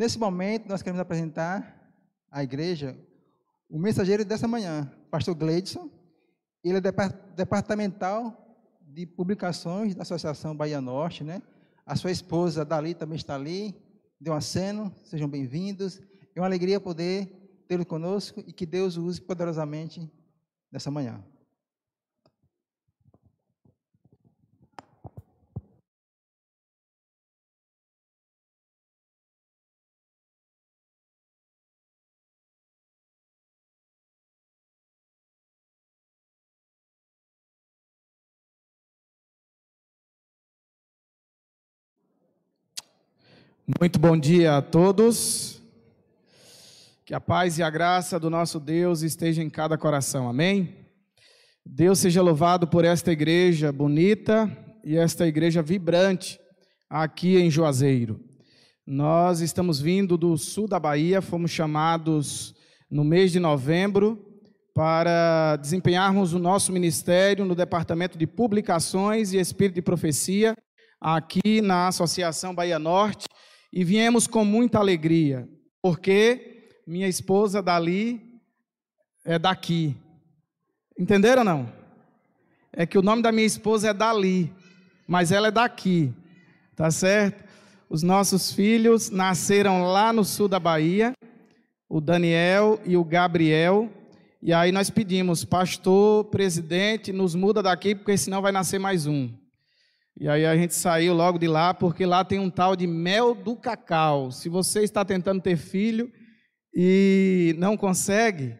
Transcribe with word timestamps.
Nesse 0.00 0.18
momento, 0.18 0.66
nós 0.66 0.80
queremos 0.80 0.98
apresentar 0.98 1.94
à 2.30 2.42
igreja 2.42 2.98
o 3.68 3.78
mensageiro 3.78 4.24
dessa 4.24 4.48
manhã, 4.48 4.90
pastor 5.10 5.34
Gleidson. 5.34 5.90
Ele 6.64 6.78
é 6.78 6.80
departamental 7.36 8.34
de 8.80 9.04
publicações 9.04 9.94
da 9.94 10.00
Associação 10.00 10.56
Bahia 10.56 10.80
Norte, 10.80 11.22
né? 11.22 11.42
A 11.84 11.96
sua 11.96 12.10
esposa 12.10 12.64
Dali 12.64 12.94
também 12.94 13.16
está 13.16 13.34
ali, 13.34 13.74
deu 14.18 14.32
um 14.32 14.36
aceno, 14.36 14.90
sejam 15.04 15.28
bem-vindos. 15.28 16.00
É 16.34 16.40
uma 16.40 16.46
alegria 16.46 16.80
poder 16.80 17.26
tê-lo 17.68 17.84
conosco 17.84 18.42
e 18.46 18.54
que 18.54 18.64
Deus 18.64 18.96
o 18.96 19.04
use 19.04 19.20
poderosamente 19.20 20.10
nessa 20.72 20.90
manhã. 20.90 21.22
Muito 43.78 43.98
bom 44.00 44.16
dia 44.16 44.56
a 44.56 44.62
todos. 44.62 45.62
Que 47.04 47.14
a 47.14 47.20
paz 47.20 47.58
e 47.58 47.62
a 47.62 47.70
graça 47.70 48.18
do 48.18 48.30
nosso 48.30 48.58
Deus 48.58 49.02
esteja 49.02 49.42
em 49.42 49.50
cada 49.50 49.78
coração. 49.78 50.28
Amém? 50.28 50.76
Deus 51.64 51.98
seja 51.98 52.22
louvado 52.22 52.66
por 52.66 52.84
esta 52.84 53.12
igreja 53.12 53.70
bonita 53.70 54.50
e 54.82 54.96
esta 54.96 55.26
igreja 55.26 55.62
vibrante 55.62 56.40
aqui 56.88 57.36
em 57.36 57.50
Juazeiro. 57.50 58.18
Nós 58.86 59.40
estamos 59.40 59.80
vindo 59.80 60.16
do 60.16 60.36
sul 60.36 60.66
da 60.66 60.80
Bahia, 60.80 61.22
fomos 61.22 61.50
chamados 61.50 62.54
no 62.90 63.04
mês 63.04 63.30
de 63.30 63.38
novembro 63.38 64.18
para 64.74 65.56
desempenharmos 65.56 66.32
o 66.32 66.38
nosso 66.38 66.72
ministério 66.72 67.44
no 67.44 67.54
Departamento 67.54 68.18
de 68.18 68.26
Publicações 68.26 69.32
e 69.32 69.38
Espírito 69.38 69.74
de 69.74 69.82
Profecia, 69.82 70.56
aqui 71.00 71.60
na 71.60 71.88
Associação 71.88 72.54
Bahia 72.54 72.78
Norte 72.78 73.26
e 73.72 73.84
viemos 73.84 74.26
com 74.26 74.44
muita 74.44 74.78
alegria, 74.78 75.48
porque 75.80 76.68
minha 76.86 77.08
esposa 77.08 77.62
Dali 77.62 78.20
é 79.24 79.38
daqui. 79.38 79.96
Entenderam 80.98 81.44
não? 81.44 81.72
É 82.72 82.84
que 82.84 82.98
o 82.98 83.02
nome 83.02 83.22
da 83.22 83.32
minha 83.32 83.46
esposa 83.46 83.90
é 83.90 83.94
Dali, 83.94 84.52
mas 85.06 85.32
ela 85.32 85.48
é 85.48 85.50
daqui. 85.50 86.12
Tá 86.74 86.90
certo? 86.90 87.44
Os 87.88 88.02
nossos 88.02 88.52
filhos 88.52 89.10
nasceram 89.10 89.82
lá 89.82 90.12
no 90.12 90.24
sul 90.24 90.48
da 90.48 90.58
Bahia, 90.58 91.12
o 91.88 92.00
Daniel 92.00 92.80
e 92.84 92.96
o 92.96 93.04
Gabriel. 93.04 93.90
E 94.42 94.52
aí 94.52 94.72
nós 94.72 94.88
pedimos, 94.88 95.44
pastor, 95.44 96.24
presidente, 96.26 97.12
nos 97.12 97.34
muda 97.34 97.62
daqui, 97.62 97.94
porque 97.94 98.16
senão 98.16 98.40
vai 98.40 98.52
nascer 98.52 98.78
mais 98.78 99.06
um. 99.06 99.30
E 100.18 100.28
aí 100.28 100.44
a 100.44 100.56
gente 100.56 100.74
saiu 100.74 101.14
logo 101.14 101.38
de 101.38 101.46
lá, 101.46 101.72
porque 101.72 102.04
lá 102.04 102.24
tem 102.24 102.38
um 102.38 102.50
tal 102.50 102.76
de 102.76 102.86
mel 102.86 103.34
do 103.34 103.56
cacau. 103.56 104.30
Se 104.30 104.48
você 104.48 104.82
está 104.82 105.04
tentando 105.04 105.40
ter 105.40 105.56
filho 105.56 106.10
e 106.74 107.54
não 107.58 107.76
consegue, 107.76 108.54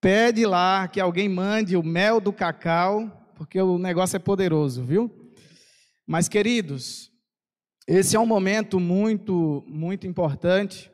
pede 0.00 0.44
lá 0.44 0.86
que 0.88 1.00
alguém 1.00 1.28
mande 1.28 1.76
o 1.76 1.82
mel 1.82 2.20
do 2.20 2.32
cacau, 2.32 3.10
porque 3.36 3.60
o 3.60 3.78
negócio 3.78 4.16
é 4.16 4.18
poderoso, 4.18 4.84
viu? 4.84 5.10
Mas 6.06 6.28
queridos, 6.28 7.10
esse 7.86 8.14
é 8.14 8.20
um 8.20 8.26
momento 8.26 8.78
muito, 8.78 9.64
muito 9.66 10.06
importante, 10.06 10.90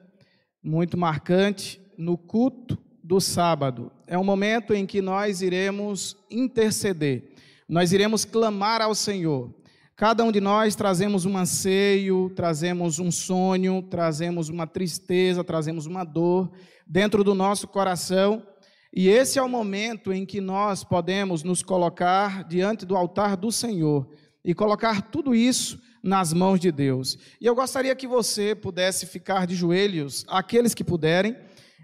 muito 0.63 0.97
marcante 0.97 1.81
no 1.97 2.17
culto 2.17 2.79
do 3.03 3.21
sábado. 3.21 3.91
É 4.07 4.17
um 4.17 4.25
momento 4.25 4.75
em 4.75 4.87
que 4.87 5.03
nós 5.03 5.43
iremos 5.43 6.17
interceder, 6.31 7.35
nós 7.69 7.93
iremos 7.93 8.25
clamar 8.25 8.81
ao 8.81 8.95
Senhor. 8.95 9.53
Cada 9.99 10.23
um 10.23 10.31
de 10.31 10.41
nós 10.41 10.77
trazemos 10.77 11.27
um 11.27 11.37
anseio, 11.37 12.31
trazemos 12.31 13.01
um 13.01 13.11
sonho, 13.11 13.83
trazemos 13.83 14.49
uma 14.49 14.65
tristeza, 14.65 15.43
trazemos 15.43 15.87
uma 15.87 16.05
dor 16.05 16.53
dentro 16.87 17.25
do 17.25 17.35
nosso 17.35 17.67
coração. 17.67 18.47
E 18.95 19.09
esse 19.09 19.41
é 19.41 19.43
o 19.43 19.49
momento 19.49 20.13
em 20.13 20.25
que 20.25 20.41
nós 20.41 20.85
podemos 20.85 21.43
nos 21.43 21.65
colocar 21.65 22.45
diante 22.45 22.87
do 22.87 22.97
altar 22.97 23.37
do 23.37 23.51
Senhor 23.51 24.09
e 24.45 24.55
colocar 24.55 25.03
tudo 25.03 25.35
isso 25.35 25.83
nas 26.01 26.33
mãos 26.33 26.61
de 26.61 26.71
Deus. 26.71 27.19
E 27.41 27.47
eu 27.47 27.57
gostaria 27.57 27.97
que 27.97 28.07
você 28.07 28.55
pudesse 28.55 29.05
ficar 29.05 29.49
de 29.49 29.57
joelhos, 29.57 30.25
aqueles 30.29 30.75
que 30.75 30.85
puderem. 30.85 31.37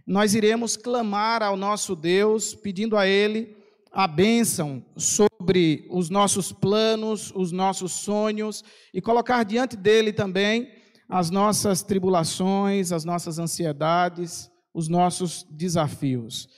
Nós 0.06 0.36
iremos 0.36 0.76
clamar 0.76 1.42
ao 1.42 1.56
nosso 1.56 1.96
Deus, 1.96 2.54
pedindo 2.54 2.96
a 2.96 3.08
Ele 3.08 3.56
a 3.94 4.08
bênção 4.08 4.84
sobre 4.96 5.86
os 5.88 6.10
nossos 6.10 6.50
planos, 6.50 7.32
os 7.34 7.52
nossos 7.52 7.92
sonhos 7.92 8.64
e 8.92 9.00
colocar 9.00 9.44
diante 9.44 9.76
dele 9.76 10.12
também 10.12 10.68
as 11.08 11.30
nossas 11.30 11.80
tribulações, 11.82 12.90
as 12.90 13.04
nossas 13.04 13.38
ansiedades, 13.38 14.50
os 14.74 14.88
nossos 14.88 15.46
desafios. 15.48 16.48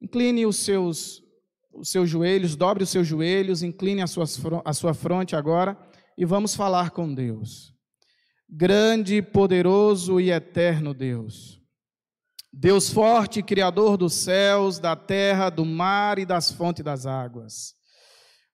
Incline 0.00 0.46
os 0.46 0.56
seus, 0.56 1.22
os 1.74 1.90
seus 1.90 2.08
joelhos, 2.08 2.56
dobre 2.56 2.84
os 2.84 2.90
seus 2.90 3.06
joelhos, 3.06 3.62
incline 3.62 4.00
a, 4.00 4.06
suas, 4.06 4.40
a 4.64 4.72
sua 4.72 4.94
fronte 4.94 5.36
agora 5.36 5.76
e 6.16 6.24
vamos 6.24 6.54
falar 6.54 6.90
com 6.90 7.12
Deus. 7.12 7.74
Grande, 8.48 9.20
poderoso 9.20 10.18
e 10.18 10.30
eterno 10.30 10.94
Deus. 10.94 11.61
Deus 12.52 12.90
forte, 12.90 13.42
Criador 13.42 13.96
dos 13.96 14.12
céus, 14.12 14.78
da 14.78 14.94
terra, 14.94 15.48
do 15.48 15.64
mar 15.64 16.18
e 16.18 16.26
das 16.26 16.50
fontes 16.50 16.84
das 16.84 17.06
águas. 17.06 17.74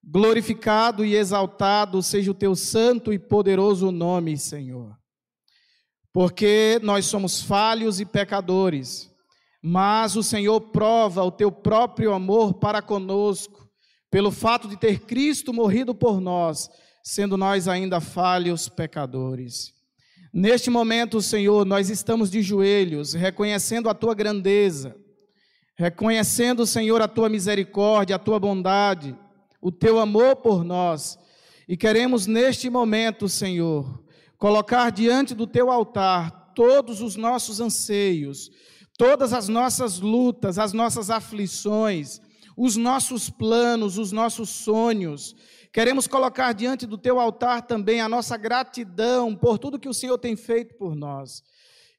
Glorificado 0.04 1.04
e 1.04 1.16
exaltado 1.16 2.00
seja 2.00 2.30
o 2.30 2.34
teu 2.34 2.54
santo 2.54 3.12
e 3.12 3.18
poderoso 3.18 3.90
nome, 3.90 4.38
Senhor. 4.38 4.96
Porque 6.12 6.78
nós 6.82 7.06
somos 7.06 7.42
falhos 7.42 7.98
e 7.98 8.06
pecadores, 8.06 9.10
mas 9.60 10.14
o 10.14 10.22
Senhor 10.22 10.60
prova 10.70 11.24
o 11.24 11.32
teu 11.32 11.50
próprio 11.50 12.12
amor 12.12 12.54
para 12.54 12.80
conosco, 12.80 13.68
pelo 14.10 14.30
fato 14.30 14.68
de 14.68 14.76
ter 14.76 15.00
Cristo 15.00 15.52
morrido 15.52 15.92
por 15.92 16.20
nós, 16.20 16.70
sendo 17.02 17.36
nós 17.36 17.66
ainda 17.66 18.00
falhos 18.00 18.68
pecadores. 18.68 19.77
Neste 20.32 20.68
momento, 20.68 21.22
Senhor, 21.22 21.64
nós 21.64 21.88
estamos 21.88 22.30
de 22.30 22.42
joelhos, 22.42 23.14
reconhecendo 23.14 23.88
a 23.88 23.94
tua 23.94 24.14
grandeza, 24.14 24.94
reconhecendo, 25.74 26.66
Senhor, 26.66 27.00
a 27.00 27.08
tua 27.08 27.28
misericórdia, 27.28 28.16
a 28.16 28.18
tua 28.18 28.38
bondade, 28.38 29.16
o 29.60 29.72
teu 29.72 29.98
amor 29.98 30.36
por 30.36 30.62
nós. 30.64 31.18
E 31.66 31.76
queremos 31.76 32.26
neste 32.26 32.68
momento, 32.68 33.28
Senhor, 33.28 34.02
colocar 34.36 34.90
diante 34.90 35.34
do 35.34 35.46
teu 35.46 35.70
altar 35.70 36.52
todos 36.54 37.00
os 37.00 37.16
nossos 37.16 37.60
anseios, 37.60 38.50
todas 38.98 39.32
as 39.32 39.48
nossas 39.48 40.00
lutas, 40.00 40.58
as 40.58 40.72
nossas 40.72 41.08
aflições, 41.08 42.20
os 42.56 42.76
nossos 42.76 43.30
planos, 43.30 43.96
os 43.96 44.10
nossos 44.10 44.50
sonhos, 44.50 45.36
Queremos 45.78 46.08
colocar 46.08 46.52
diante 46.54 46.88
do 46.88 46.98
teu 46.98 47.20
altar 47.20 47.62
também 47.62 48.00
a 48.00 48.08
nossa 48.08 48.36
gratidão 48.36 49.32
por 49.36 49.60
tudo 49.60 49.78
que 49.78 49.88
o 49.88 49.94
Senhor 49.94 50.18
tem 50.18 50.34
feito 50.34 50.74
por 50.74 50.96
nós. 50.96 51.40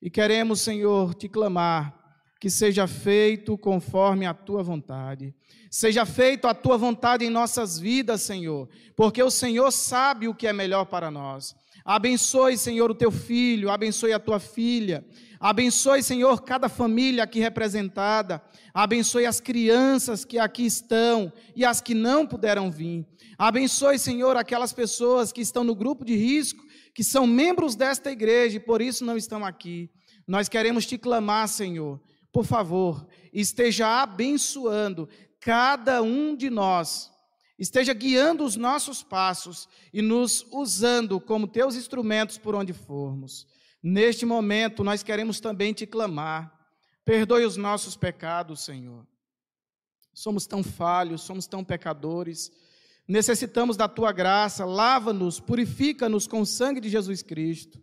E 0.01 0.09
queremos, 0.09 0.59
Senhor, 0.59 1.13
te 1.13 1.29
clamar 1.29 1.97
que 2.41 2.49
seja 2.49 2.85
feito 2.87 3.57
conforme 3.57 4.25
a 4.25 4.33
tua 4.33 4.61
vontade. 4.61 5.33
Seja 5.71 6.05
feito 6.05 6.45
a 6.45 6.53
tua 6.53 6.77
vontade 6.77 7.23
em 7.23 7.29
nossas 7.29 7.79
vidas, 7.79 8.19
Senhor, 8.21 8.67
porque 8.97 9.23
o 9.23 9.31
Senhor 9.31 9.71
sabe 9.71 10.27
o 10.27 10.35
que 10.35 10.45
é 10.45 10.51
melhor 10.51 10.83
para 10.83 11.09
nós. 11.09 11.55
Abençoe, 11.85 12.57
Senhor, 12.57 12.91
o 12.91 12.95
teu 12.95 13.11
filho, 13.11 13.71
abençoe 13.71 14.11
a 14.11 14.19
tua 14.19 14.41
filha. 14.41 15.05
Abençoe, 15.39 16.03
Senhor, 16.03 16.41
cada 16.41 16.67
família 16.67 17.23
aqui 17.23 17.39
representada. 17.39 18.41
Abençoe 18.73 19.25
as 19.25 19.39
crianças 19.39 20.25
que 20.25 20.37
aqui 20.37 20.65
estão 20.65 21.31
e 21.55 21.63
as 21.63 21.79
que 21.79 21.93
não 21.93 22.27
puderam 22.27 22.69
vir. 22.69 23.07
Abençoe, 23.37 23.97
Senhor, 23.97 24.35
aquelas 24.35 24.73
pessoas 24.73 25.31
que 25.31 25.39
estão 25.39 25.63
no 25.63 25.73
grupo 25.73 26.03
de 26.03 26.13
risco, 26.13 26.61
que 26.93 27.05
são 27.05 27.25
membros 27.25 27.73
desta 27.73 28.11
igreja 28.11 28.57
e 28.57 28.59
por 28.59 28.81
isso 28.81 29.05
não 29.05 29.15
estão 29.15 29.45
aqui. 29.45 29.89
Nós 30.27 30.49
queremos 30.49 30.85
te 30.85 30.97
clamar, 30.97 31.47
Senhor, 31.47 32.01
por 32.33 32.45
favor, 32.45 33.07
esteja 33.31 34.03
abençoando 34.03 35.07
cada 35.39 36.01
um 36.01 36.35
de 36.35 36.49
nós, 36.49 37.09
esteja 37.57 37.93
guiando 37.93 38.43
os 38.43 38.57
nossos 38.57 39.01
passos 39.01 39.69
e 39.93 40.01
nos 40.01 40.45
usando 40.51 41.17
como 41.19 41.47
teus 41.47 41.75
instrumentos 41.75 42.37
por 42.37 42.55
onde 42.55 42.73
formos. 42.73 43.47
Neste 43.81 44.25
momento, 44.25 44.83
nós 44.83 45.03
queremos 45.03 45.39
também 45.39 45.73
te 45.73 45.85
clamar. 45.87 46.53
Perdoe 47.05 47.45
os 47.45 47.57
nossos 47.57 47.95
pecados, 47.95 48.63
Senhor. 48.63 49.05
Somos 50.13 50.45
tão 50.45 50.63
falhos, 50.63 51.21
somos 51.21 51.47
tão 51.47 51.63
pecadores. 51.63 52.51
Necessitamos 53.07 53.77
da 53.77 53.87
tua 53.87 54.11
graça, 54.11 54.65
lava-nos, 54.65 55.39
purifica-nos 55.39 56.27
com 56.27 56.41
o 56.41 56.45
sangue 56.45 56.79
de 56.81 56.89
Jesus 56.89 57.21
Cristo. 57.23 57.81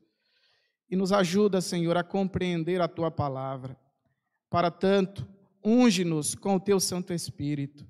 e 0.89 0.95
nos 0.95 1.11
ajuda, 1.11 1.61
Senhor, 1.61 1.97
a 1.97 2.05
compreender 2.05 2.81
a 2.81 2.87
tua 2.87 3.11
palavra. 3.11 3.77
Para 4.49 4.71
tanto, 4.71 5.27
unge-nos 5.65 6.37
com 6.37 6.55
o 6.55 6.61
teu 6.61 6.79
Santo 6.79 7.13
Espírito. 7.13 7.85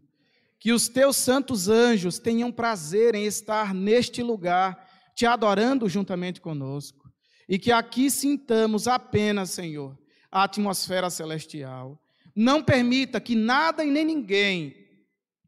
Que 0.59 0.73
os 0.73 0.89
teus 0.89 1.17
santos 1.17 1.69
anjos 1.69 2.19
tenham 2.19 2.51
prazer 2.51 3.15
em 3.15 3.27
estar 3.27 3.75
neste 3.75 4.23
lugar, 4.23 4.89
te 5.15 5.27
adorando 5.27 5.89
juntamente 5.89 6.41
conosco. 6.41 7.06
E 7.49 7.59
que 7.59 7.71
aqui 7.71 8.11
sintamos 8.11 8.89
apenas, 8.89 9.51
Senhor, 9.51 9.97
a 10.31 10.45
atmosfera 10.45 11.09
celestial. 11.11 12.01
Não 12.35 12.63
permita 12.63 13.21
que 13.21 13.35
nada 13.35 13.85
e 13.85 13.91
nem 13.91 14.05
ninguém 14.05 14.77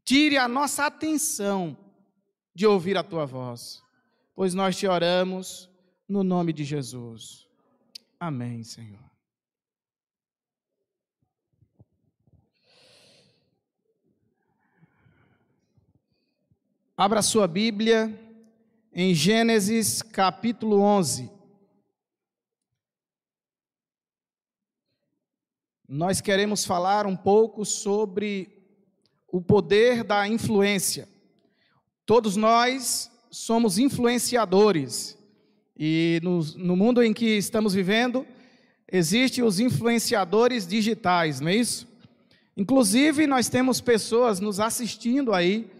tire 0.03 0.37
a 0.37 0.47
nossa 0.47 0.85
atenção 0.85 1.77
de 2.55 2.65
ouvir 2.65 2.97
a 2.97 3.03
tua 3.03 3.25
voz, 3.25 3.83
pois 4.35 4.53
nós 4.53 4.75
te 4.75 4.87
oramos 4.87 5.69
no 6.07 6.23
nome 6.23 6.51
de 6.51 6.63
Jesus. 6.63 7.47
Amém, 8.19 8.63
Senhor. 8.63 9.09
Abra 16.97 17.21
sua 17.21 17.47
Bíblia 17.47 18.13
em 18.91 19.13
Gênesis 19.13 20.01
capítulo 20.01 20.81
11. 20.81 21.38
Nós 25.91 26.21
queremos 26.21 26.65
falar 26.65 27.07
um 27.07 27.15
pouco 27.15 27.65
sobre 27.65 28.47
o 29.27 29.41
poder 29.41 30.03
da 30.03 30.27
influência. 30.27 31.09
Todos 32.05 32.35
nós 32.35 33.09
somos 33.31 33.79
influenciadores. 33.79 35.17
E 35.75 36.19
no, 36.21 36.41
no 36.57 36.75
mundo 36.75 37.01
em 37.01 37.11
que 37.11 37.25
estamos 37.25 37.73
vivendo, 37.73 38.23
existem 38.91 39.43
os 39.43 39.59
influenciadores 39.59 40.67
digitais, 40.67 41.39
não 41.39 41.47
é 41.47 41.55
isso? 41.55 41.87
Inclusive, 42.55 43.25
nós 43.25 43.49
temos 43.49 43.81
pessoas 43.81 44.39
nos 44.39 44.59
assistindo 44.59 45.33
aí 45.33 45.71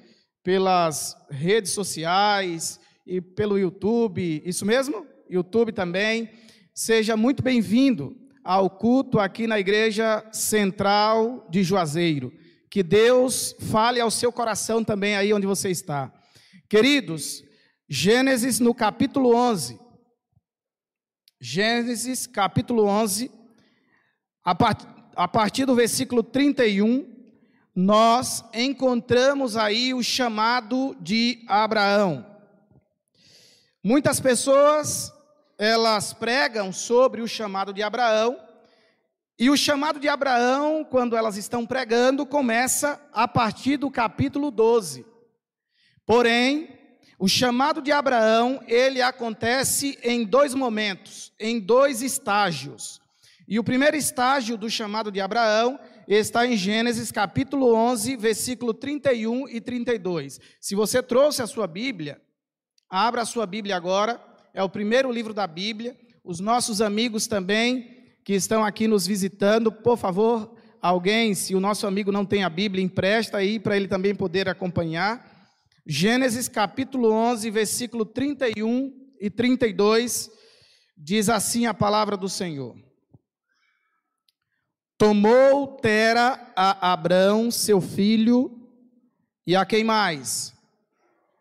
pelas 0.42 1.16
redes 1.30 1.72
sociais 1.72 2.80
e 3.06 3.22
pelo 3.22 3.60
YouTube, 3.60 4.42
isso 4.44 4.66
mesmo? 4.66 5.06
YouTube 5.30 5.72
também. 5.72 6.32
Seja 6.74 7.16
muito 7.16 7.44
bem-vindo 7.44 8.18
ao 8.44 8.70
culto 8.70 9.20
aqui 9.20 9.48
na 9.48 9.60
Igreja 9.60 10.26
Central 10.32 11.48
de 11.50 11.64
Juazeiro. 11.64 12.34
Que 12.70 12.84
Deus 12.84 13.56
fale 13.72 14.00
ao 14.00 14.12
seu 14.12 14.32
coração 14.32 14.84
também 14.84 15.16
aí 15.16 15.34
onde 15.34 15.48
você 15.48 15.70
está. 15.70 16.12
Queridos, 16.70 17.44
Gênesis 17.88 18.60
no 18.60 18.74
capítulo 18.74 19.36
11. 19.36 19.80
Gênesis 21.42 22.28
capítulo 22.28 22.86
11, 22.86 23.32
a, 24.44 24.54
part, 24.54 24.86
a 25.16 25.28
partir 25.28 25.66
do 25.66 25.74
versículo 25.74 26.22
31, 26.22 27.08
nós 27.74 28.44
encontramos 28.54 29.56
aí 29.56 29.94
o 29.94 30.04
chamado 30.04 30.98
de 31.00 31.46
Abraão. 31.48 32.26
Muitas 33.82 34.20
pessoas, 34.20 35.14
elas 35.60 36.14
pregam 36.14 36.72
sobre 36.72 37.22
o 37.22 37.28
chamado 37.28 37.74
de 37.74 37.84
Abraão, 37.84 38.40
e 39.38 39.50
o 39.50 39.56
chamado 39.56 40.00
de 40.00 40.08
Abraão, 40.10 40.84
quando 40.84 41.16
elas 41.16 41.38
estão 41.38 41.66
pregando, 41.66 42.26
começa 42.26 43.00
a 43.14 43.28
partir 43.28 43.78
do 43.78 43.90
capítulo 43.92 44.52
12. 44.52 45.06
Porém, 46.06 46.78
o 47.18 47.28
chamado 47.28 47.82
de 47.82 47.92
Abraão, 47.92 48.62
ele 48.68 49.02
acontece 49.02 49.98
em 50.04 50.26
dois 50.26 50.54
momentos, 50.54 51.34
em 51.40 51.60
dois 51.60 52.02
estágios. 52.02 53.02
E 53.48 53.58
o 53.58 53.64
primeiro 53.64 53.96
estágio 53.96 54.58
do 54.58 54.70
chamado 54.70 55.12
de 55.12 55.22
Abraão 55.22 55.80
está 56.08 56.46
em 56.46 56.58
Gênesis 56.58 57.12
capítulo 57.12 57.74
11, 57.74 58.18
versículo 58.18 58.74
31 58.74 59.48
e 59.48 59.62
32. 59.62 60.40
Se 60.60 60.76
você 60.76 61.02
trouxe 61.02 61.42
a 61.42 61.48
sua 61.48 61.66
Bíblia, 61.66 62.22
abra 62.90 63.22
a 63.22 63.26
sua 63.26 63.46
Bíblia 63.46 63.78
agora, 63.78 64.29
é 64.54 64.64
o 64.64 64.70
primeiro 64.70 65.12
livro 65.12 65.34
da 65.34 65.46
Bíblia. 65.46 65.98
Os 66.24 66.40
nossos 66.40 66.82
amigos 66.82 67.28
também 67.28 67.98
que 68.24 68.34
estão 68.34 68.64
aqui 68.64 68.88
nos 68.88 69.08
visitando, 69.08 69.72
por 69.72 69.98
favor, 69.98 70.56
alguém, 70.82 71.34
se 71.34 71.56
o 71.56 71.60
nosso 71.60 71.88
amigo 71.88 72.12
não 72.12 72.26
tem 72.26 72.44
a 72.44 72.50
Bíblia, 72.50 72.84
empresta 72.84 73.38
aí 73.38 73.60
para 73.60 73.76
ele 73.76 73.88
também 73.88 74.14
poder 74.14 74.48
acompanhar. 74.48 75.26
Gênesis 75.86 76.48
capítulo 76.48 77.12
11, 77.12 77.50
versículo 77.50 78.06
31 78.06 78.94
e 79.20 79.30
32, 79.30 80.30
diz 80.98 81.30
assim 81.30 81.66
a 81.66 81.74
palavra 81.74 82.16
do 82.16 82.30
Senhor. 82.30 82.76
Tomou 84.98 85.78
Tera 85.78 86.52
a 86.56 86.92
Abrão, 86.92 87.50
seu 87.50 87.80
filho, 87.82 88.52
e 89.48 89.56
a 89.56 89.66
quem 89.66 89.84
mais? 89.84 90.54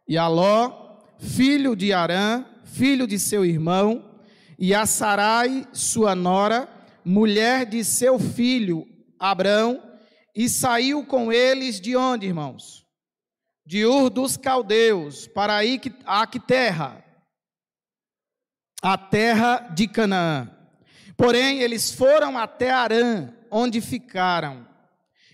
E 0.08 0.16
a 0.16 0.28
Ló, 0.28 1.02
filho 1.18 1.76
de 1.76 1.92
Arã, 1.92 2.46
filho 2.72 3.06
de 3.06 3.18
seu 3.18 3.44
irmão, 3.44 4.20
e 4.58 4.74
a 4.74 4.86
Sarai, 4.86 5.66
sua 5.72 6.14
nora, 6.14 6.68
mulher 7.04 7.66
de 7.66 7.84
seu 7.84 8.18
filho 8.18 8.86
Abrão, 9.18 9.82
e 10.34 10.48
saiu 10.48 11.04
com 11.04 11.32
eles 11.32 11.80
de 11.80 11.96
onde, 11.96 12.26
irmãos? 12.26 12.78
de 13.68 13.84
Ur 13.84 14.08
dos 14.08 14.38
Caldeus, 14.38 15.26
para 15.26 15.58
a 16.06 16.26
que 16.26 16.40
terra? 16.40 17.04
A 18.80 18.96
terra 18.96 19.58
de 19.74 19.86
Canaã. 19.86 20.50
Porém, 21.18 21.60
eles 21.60 21.92
foram 21.92 22.38
até 22.38 22.70
Arã, 22.70 23.30
onde 23.50 23.82
ficaram. 23.82 24.66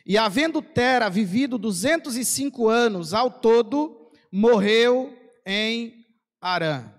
E 0.05 0.19
havendo 0.19 0.61
Tera 0.61 1.09
vivido 1.09 1.57
205 1.57 2.69
anos 2.69 3.15
ao 3.15 3.31
todo, 3.31 4.11
morreu 4.33 5.17
em 5.47 6.05
Arã. 6.41 6.93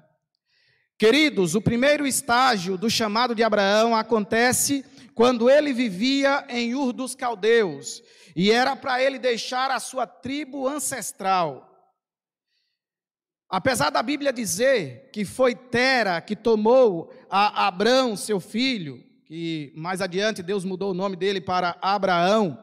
Queridos, 0.98 1.56
o 1.56 1.62
primeiro 1.62 2.08
estágio 2.08 2.78
do 2.78 2.90
chamado 2.90 3.36
de 3.36 3.44
Abraão 3.44 3.94
acontece 3.94 4.86
quando 5.14 5.50
ele 5.50 5.74
vivia 5.74 6.46
em 6.48 6.74
Ur 6.74 6.94
dos 6.94 7.14
Caldeus 7.14 8.02
e 8.34 8.50
era 8.50 8.78
para 8.78 9.02
ele 9.02 9.20
deixar 9.20 9.72
a 9.72 9.80
sua 9.80 10.08
tribo 10.08 10.66
ancestral. 10.68 11.70
Apesar 13.50 13.90
da 13.90 14.02
Bíblia 14.02 14.32
dizer 14.32 15.10
que 15.12 15.26
foi 15.26 15.54
Tera 15.54 16.22
que 16.22 16.36
tomou 16.36 17.14
a 17.30 17.68
Abrão, 17.68 18.16
seu 18.16 18.40
filho, 18.40 19.04
que 19.26 19.74
mais 19.76 20.00
adiante 20.00 20.42
Deus 20.42 20.64
mudou 20.64 20.92
o 20.92 20.96
nome 20.96 21.18
dele 21.18 21.42
para 21.42 21.78
Abraão. 21.82 22.58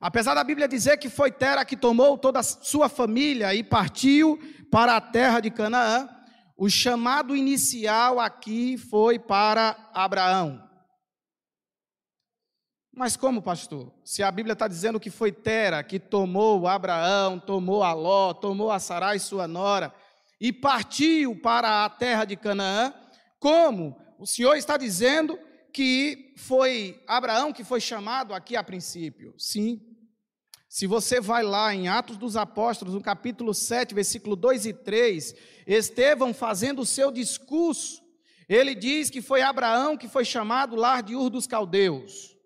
Apesar 0.00 0.34
da 0.34 0.42
Bíblia 0.42 0.66
dizer 0.66 0.96
que 0.96 1.10
foi 1.10 1.30
Tera 1.30 1.62
que 1.66 1.76
tomou 1.76 2.16
toda 2.16 2.38
a 2.38 2.42
sua 2.42 2.88
família 2.88 3.54
e 3.54 3.62
partiu 3.62 4.38
para 4.70 4.96
a 4.96 5.00
terra 5.00 5.40
de 5.40 5.50
Canaã, 5.50 6.08
o 6.60 6.68
chamado 6.68 7.34
inicial 7.34 8.20
aqui 8.20 8.76
foi 8.76 9.18
para 9.18 9.90
Abraão. 9.94 10.62
Mas 12.94 13.16
como, 13.16 13.40
pastor? 13.40 13.90
Se 14.04 14.22
a 14.22 14.30
Bíblia 14.30 14.52
está 14.52 14.68
dizendo 14.68 15.00
que 15.00 15.08
foi 15.08 15.32
Tera 15.32 15.82
que 15.82 15.98
tomou 15.98 16.68
Abraão, 16.68 17.40
tomou 17.40 17.82
a 17.82 17.94
Ló, 17.94 18.34
tomou 18.34 18.70
a 18.70 18.78
Sarai, 18.78 19.18
sua 19.18 19.48
nora, 19.48 19.90
e 20.38 20.52
partiu 20.52 21.34
para 21.40 21.82
a 21.82 21.88
terra 21.88 22.26
de 22.26 22.36
Canaã, 22.36 22.92
como 23.38 23.96
o 24.18 24.26
Senhor 24.26 24.54
está 24.54 24.76
dizendo 24.76 25.38
que 25.72 26.34
foi 26.36 27.02
Abraão 27.08 27.54
que 27.54 27.64
foi 27.64 27.80
chamado 27.80 28.34
aqui 28.34 28.54
a 28.54 28.62
princípio? 28.62 29.34
Sim. 29.38 29.89
Se 30.72 30.86
você 30.86 31.20
vai 31.20 31.42
lá 31.42 31.74
em 31.74 31.88
Atos 31.88 32.16
dos 32.16 32.36
Apóstolos, 32.36 32.94
no 32.94 33.00
capítulo 33.00 33.52
7, 33.52 33.92
versículo 33.92 34.36
2 34.36 34.66
e 34.66 34.72
3, 34.72 35.34
Estevão 35.66 36.32
fazendo 36.32 36.82
o 36.82 36.86
seu 36.86 37.10
discurso, 37.10 38.00
ele 38.48 38.72
diz 38.76 39.10
que 39.10 39.20
foi 39.20 39.42
Abraão 39.42 39.96
que 39.96 40.06
foi 40.06 40.24
chamado 40.24 40.76
lar 40.76 41.02
de 41.02 41.16
Ur 41.16 41.28
dos 41.28 41.44
Caldeus. 41.44 42.36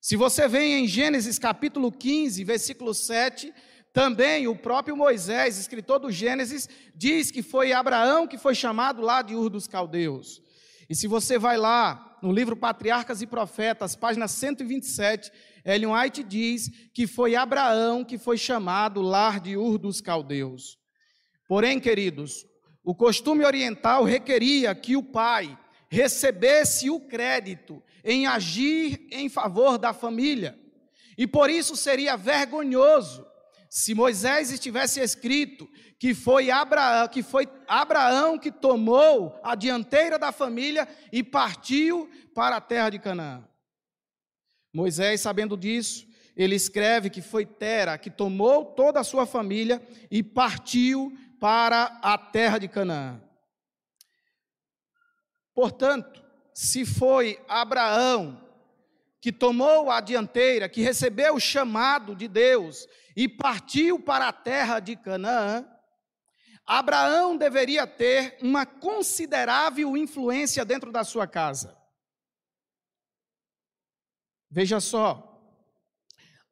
Se 0.00 0.14
você 0.14 0.46
vem 0.46 0.84
em 0.84 0.86
Gênesis 0.86 1.36
capítulo 1.36 1.90
15, 1.90 2.44
versículo 2.44 2.94
7, 2.94 3.52
também 3.92 4.46
o 4.46 4.54
próprio 4.54 4.96
Moisés, 4.96 5.58
escritor 5.58 5.98
do 5.98 6.12
Gênesis, 6.12 6.68
diz 6.94 7.32
que 7.32 7.42
foi 7.42 7.72
Abraão 7.72 8.24
que 8.24 8.38
foi 8.38 8.54
chamado 8.54 9.02
lá 9.02 9.20
de 9.20 9.34
Ur 9.34 9.50
dos 9.50 9.66
Caldeus. 9.66 10.40
E 10.88 10.94
se 10.94 11.08
você 11.08 11.40
vai 11.40 11.56
lá 11.56 12.18
no 12.22 12.32
livro 12.32 12.54
Patriarcas 12.54 13.20
e 13.20 13.26
Profetas, 13.26 13.96
página 13.96 14.28
127, 14.28 15.32
Ellen 15.64 15.92
White 15.92 16.22
diz 16.22 16.70
que 16.92 17.06
foi 17.06 17.36
Abraão 17.36 18.04
que 18.04 18.18
foi 18.18 18.36
chamado 18.36 19.00
lar 19.00 19.40
de 19.40 19.56
Ur 19.56 19.78
dos 19.78 20.00
Caldeus. 20.00 20.78
Porém, 21.48 21.78
queridos, 21.78 22.46
o 22.84 22.94
costume 22.94 23.44
oriental 23.44 24.04
requeria 24.04 24.74
que 24.74 24.96
o 24.96 25.02
pai 25.02 25.56
recebesse 25.88 26.88
o 26.88 26.98
crédito 26.98 27.82
em 28.02 28.26
agir 28.26 29.06
em 29.10 29.28
favor 29.28 29.78
da 29.78 29.92
família. 29.92 30.58
E 31.16 31.26
por 31.26 31.50
isso 31.50 31.76
seria 31.76 32.16
vergonhoso 32.16 33.26
Se 33.68 33.94
Moisés 33.94 34.50
estivesse 34.50 35.00
escrito 35.00 35.68
que 35.98 36.14
foi 36.14 36.50
Abraão, 36.50 37.08
que 37.08 37.22
foi 37.22 37.48
Abraão 37.68 38.38
que 38.38 38.50
tomou 38.50 39.38
a 39.42 39.54
dianteira 39.54 40.18
da 40.18 40.32
família 40.32 40.88
e 41.12 41.22
partiu 41.22 42.10
para 42.34 42.56
a 42.56 42.60
terra 42.60 42.90
de 42.90 42.98
Canaã. 42.98 43.44
Moisés, 44.72 45.20
sabendo 45.20 45.56
disso, 45.56 46.06
ele 46.36 46.54
escreve 46.54 47.10
que 47.10 47.20
foi 47.20 47.44
Tera 47.44 47.98
que 47.98 48.10
tomou 48.10 48.64
toda 48.64 49.00
a 49.00 49.04
sua 49.04 49.26
família 49.26 49.82
e 50.10 50.22
partiu 50.22 51.12
para 51.38 51.98
a 52.02 52.16
terra 52.16 52.58
de 52.58 52.68
Canaã. 52.68 53.20
Portanto, 55.54 56.22
se 56.54 56.86
foi 56.86 57.38
Abraão 57.48 58.40
que 59.20 59.30
tomou 59.30 59.90
a 59.90 60.00
dianteira, 60.00 60.68
que 60.68 60.82
recebeu 60.82 61.34
o 61.34 61.40
chamado 61.40 62.16
de 62.16 62.26
Deus 62.26 62.88
e 63.14 63.28
partiu 63.28 64.00
para 64.00 64.28
a 64.28 64.32
terra 64.32 64.80
de 64.80 64.96
Canaã, 64.96 65.64
Abraão 66.66 67.36
deveria 67.36 67.86
ter 67.86 68.38
uma 68.42 68.64
considerável 68.64 69.96
influência 69.96 70.64
dentro 70.64 70.90
da 70.90 71.04
sua 71.04 71.26
casa. 71.26 71.76
Veja 74.54 74.80
só, 74.80 75.42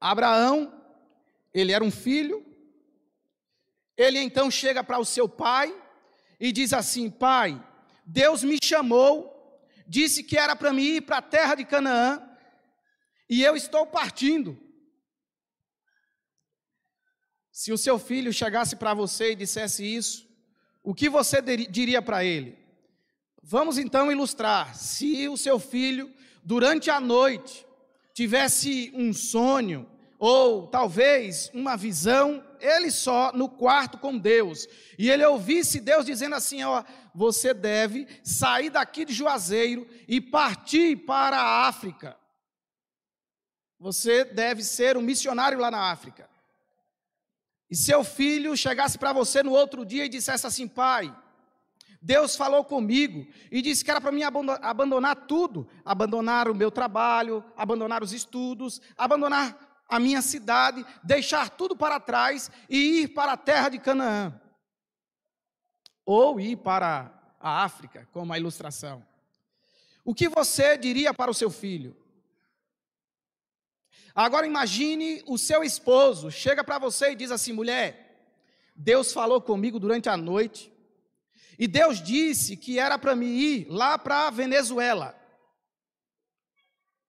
Abraão, 0.00 0.72
ele 1.52 1.70
era 1.70 1.84
um 1.84 1.90
filho, 1.90 2.42
ele 3.94 4.18
então 4.18 4.50
chega 4.50 4.82
para 4.82 4.98
o 4.98 5.04
seu 5.04 5.28
pai 5.28 5.70
e 6.40 6.50
diz 6.50 6.72
assim: 6.72 7.10
Pai, 7.10 7.62
Deus 8.06 8.42
me 8.42 8.56
chamou, 8.64 9.62
disse 9.86 10.24
que 10.24 10.38
era 10.38 10.56
para 10.56 10.72
mim 10.72 10.94
ir 10.94 11.00
para 11.02 11.18
a 11.18 11.22
terra 11.22 11.54
de 11.54 11.66
Canaã, 11.66 12.26
e 13.28 13.42
eu 13.42 13.54
estou 13.54 13.86
partindo. 13.86 14.58
Se 17.52 17.70
o 17.70 17.76
seu 17.76 17.98
filho 17.98 18.32
chegasse 18.32 18.76
para 18.76 18.94
você 18.94 19.32
e 19.32 19.36
dissesse 19.36 19.84
isso, 19.84 20.26
o 20.82 20.94
que 20.94 21.10
você 21.10 21.42
diria 21.42 22.00
para 22.00 22.24
ele? 22.24 22.58
Vamos 23.42 23.76
então 23.76 24.10
ilustrar. 24.10 24.74
Se 24.74 25.28
o 25.28 25.36
seu 25.36 25.60
filho, 25.60 26.10
durante 26.42 26.88
a 26.88 26.98
noite, 26.98 27.66
tivesse 28.14 28.92
um 28.94 29.12
sonho, 29.12 29.88
ou 30.18 30.66
talvez 30.66 31.50
uma 31.54 31.76
visão, 31.76 32.44
ele 32.60 32.90
só 32.90 33.32
no 33.32 33.48
quarto 33.48 33.96
com 33.96 34.18
Deus, 34.18 34.66
e 34.98 35.10
ele 35.10 35.24
ouvisse 35.24 35.80
Deus 35.80 36.04
dizendo 36.04 36.34
assim: 36.34 36.62
Ó, 36.62 36.84
você 37.14 37.54
deve 37.54 38.06
sair 38.22 38.70
daqui 38.70 39.04
de 39.04 39.14
Juazeiro 39.14 39.86
e 40.06 40.20
partir 40.20 40.96
para 40.96 41.38
a 41.38 41.66
África. 41.66 42.16
Você 43.78 44.24
deve 44.24 44.62
ser 44.62 44.96
um 44.98 45.02
missionário 45.02 45.58
lá 45.58 45.70
na 45.70 45.90
África. 45.90 46.28
E 47.70 47.74
seu 47.74 48.04
filho 48.04 48.54
chegasse 48.56 48.98
para 48.98 49.12
você 49.12 49.42
no 49.42 49.52
outro 49.52 49.86
dia 49.86 50.04
e 50.04 50.08
dissesse 50.08 50.46
assim: 50.46 50.68
Pai, 50.68 51.14
Deus 52.02 52.34
falou 52.34 52.64
comigo 52.64 53.26
e 53.50 53.60
disse 53.60 53.84
que 53.84 53.90
era 53.90 54.00
para 54.00 54.12
mim 54.12 54.22
abandonar 54.22 55.26
tudo, 55.26 55.68
abandonar 55.84 56.48
o 56.48 56.54
meu 56.54 56.70
trabalho, 56.70 57.44
abandonar 57.56 58.02
os 58.02 58.12
estudos, 58.12 58.80
abandonar 58.96 59.84
a 59.86 59.98
minha 60.00 60.22
cidade, 60.22 60.86
deixar 61.02 61.50
tudo 61.50 61.76
para 61.76 62.00
trás 62.00 62.50
e 62.70 63.02
ir 63.02 63.08
para 63.08 63.32
a 63.32 63.36
terra 63.36 63.68
de 63.68 63.78
Canaã. 63.78 64.40
Ou 66.06 66.40
ir 66.40 66.56
para 66.56 67.12
a 67.38 67.64
África, 67.64 68.08
como 68.12 68.32
a 68.32 68.38
ilustração. 68.38 69.04
O 70.04 70.14
que 70.14 70.28
você 70.28 70.78
diria 70.78 71.12
para 71.12 71.30
o 71.30 71.34
seu 71.34 71.50
filho? 71.50 71.94
Agora 74.14 74.46
imagine 74.46 75.22
o 75.26 75.36
seu 75.36 75.62
esposo 75.62 76.30
chega 76.30 76.64
para 76.64 76.78
você 76.78 77.12
e 77.12 77.16
diz 77.16 77.30
assim: 77.30 77.52
mulher, 77.52 78.32
Deus 78.74 79.12
falou 79.12 79.40
comigo 79.40 79.78
durante 79.78 80.08
a 80.08 80.16
noite, 80.16 80.69
e 81.60 81.68
Deus 81.68 82.02
disse 82.02 82.56
que 82.56 82.78
era 82.78 82.98
para 82.98 83.14
me 83.14 83.26
ir 83.26 83.66
lá 83.68 83.98
para 83.98 84.28
a 84.28 84.30
Venezuela. 84.30 85.14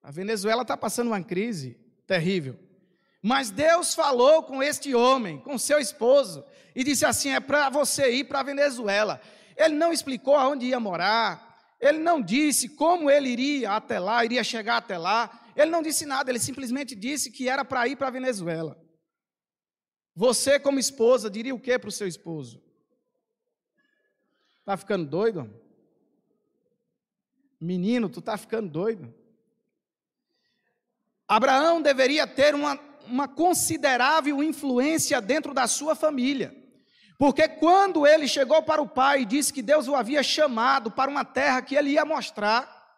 A 0.04 0.12
Venezuela 0.12 0.64
está 0.64 0.76
passando 0.76 1.08
uma 1.08 1.24
crise 1.24 1.80
terrível. 2.06 2.60
Mas 3.24 3.50
Deus 3.50 3.96
falou 3.96 4.44
com 4.44 4.62
este 4.62 4.94
homem, 4.94 5.40
com 5.40 5.58
seu 5.58 5.80
esposo, 5.80 6.44
e 6.76 6.84
disse 6.84 7.06
assim: 7.06 7.30
é 7.30 7.40
para 7.40 7.70
você 7.70 8.12
ir 8.12 8.26
para 8.26 8.42
a 8.42 8.44
Venezuela. 8.44 9.22
Ele 9.56 9.76
não 9.76 9.94
explicou 9.94 10.36
aonde 10.36 10.66
ia 10.66 10.82
morar, 10.82 11.58
ele 11.80 12.00
não 12.00 12.22
disse 12.22 12.68
como 12.68 13.10
ele 13.10 13.30
iria 13.30 13.72
até 13.72 14.00
lá, 14.00 14.26
iria 14.26 14.44
chegar 14.44 14.78
até 14.78 14.98
lá, 14.98 15.46
ele 15.56 15.72
não 15.72 15.82
disse 15.82 16.06
nada, 16.06 16.30
ele 16.30 16.40
simplesmente 16.40 16.94
disse 16.94 17.32
que 17.32 17.48
era 17.48 17.64
para 17.64 17.88
ir 17.88 17.96
para 17.96 18.10
a 18.10 18.12
Venezuela. 18.12 18.78
Você, 20.14 20.60
como 20.60 20.78
esposa, 20.78 21.30
diria 21.30 21.56
o 21.56 21.60
que 21.60 21.80
para 21.80 21.88
o 21.88 21.92
seu 21.92 22.06
esposo? 22.06 22.62
Está 24.72 24.78
ficando 24.78 25.06
doido? 25.06 25.54
Menino, 27.60 28.08
tu 28.08 28.20
está 28.20 28.38
ficando 28.38 28.70
doido? 28.70 29.14
Abraão 31.28 31.82
deveria 31.82 32.26
ter 32.26 32.56
uma, 32.56 32.80
uma 33.06 33.28
considerável 33.28 34.42
influência 34.42 35.20
dentro 35.20 35.54
da 35.54 35.68
sua 35.68 35.94
família. 35.94 36.56
Porque 37.20 37.50
quando 37.50 38.08
ele 38.08 38.30
chegou 38.30 38.64
para 38.64 38.82
o 38.82 38.88
pai 38.88 39.24
e 39.24 39.26
disse 39.26 39.52
que 39.52 39.62
Deus 39.62 39.90
o 39.90 39.96
havia 39.96 40.24
chamado 40.24 40.90
para 40.90 41.12
uma 41.12 41.26
terra 41.26 41.62
que 41.62 41.76
ele 41.76 41.90
ia 41.90 42.06
mostrar, 42.06 42.96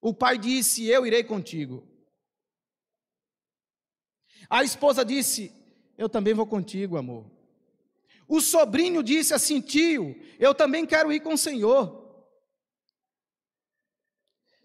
o 0.00 0.12
pai 0.12 0.36
disse: 0.36 0.84
Eu 0.88 1.06
irei 1.06 1.22
contigo. 1.22 1.86
A 4.50 4.64
esposa 4.64 5.04
disse: 5.04 5.52
Eu 5.96 6.08
também 6.08 6.34
vou 6.34 6.44
contigo, 6.44 6.96
amor. 6.96 7.35
O 8.28 8.40
sobrinho 8.40 9.02
disse 9.02 9.32
assim: 9.32 9.60
Tio, 9.60 10.16
eu 10.38 10.54
também 10.54 10.84
quero 10.84 11.12
ir 11.12 11.20
com 11.20 11.34
o 11.34 11.38
Senhor. 11.38 12.04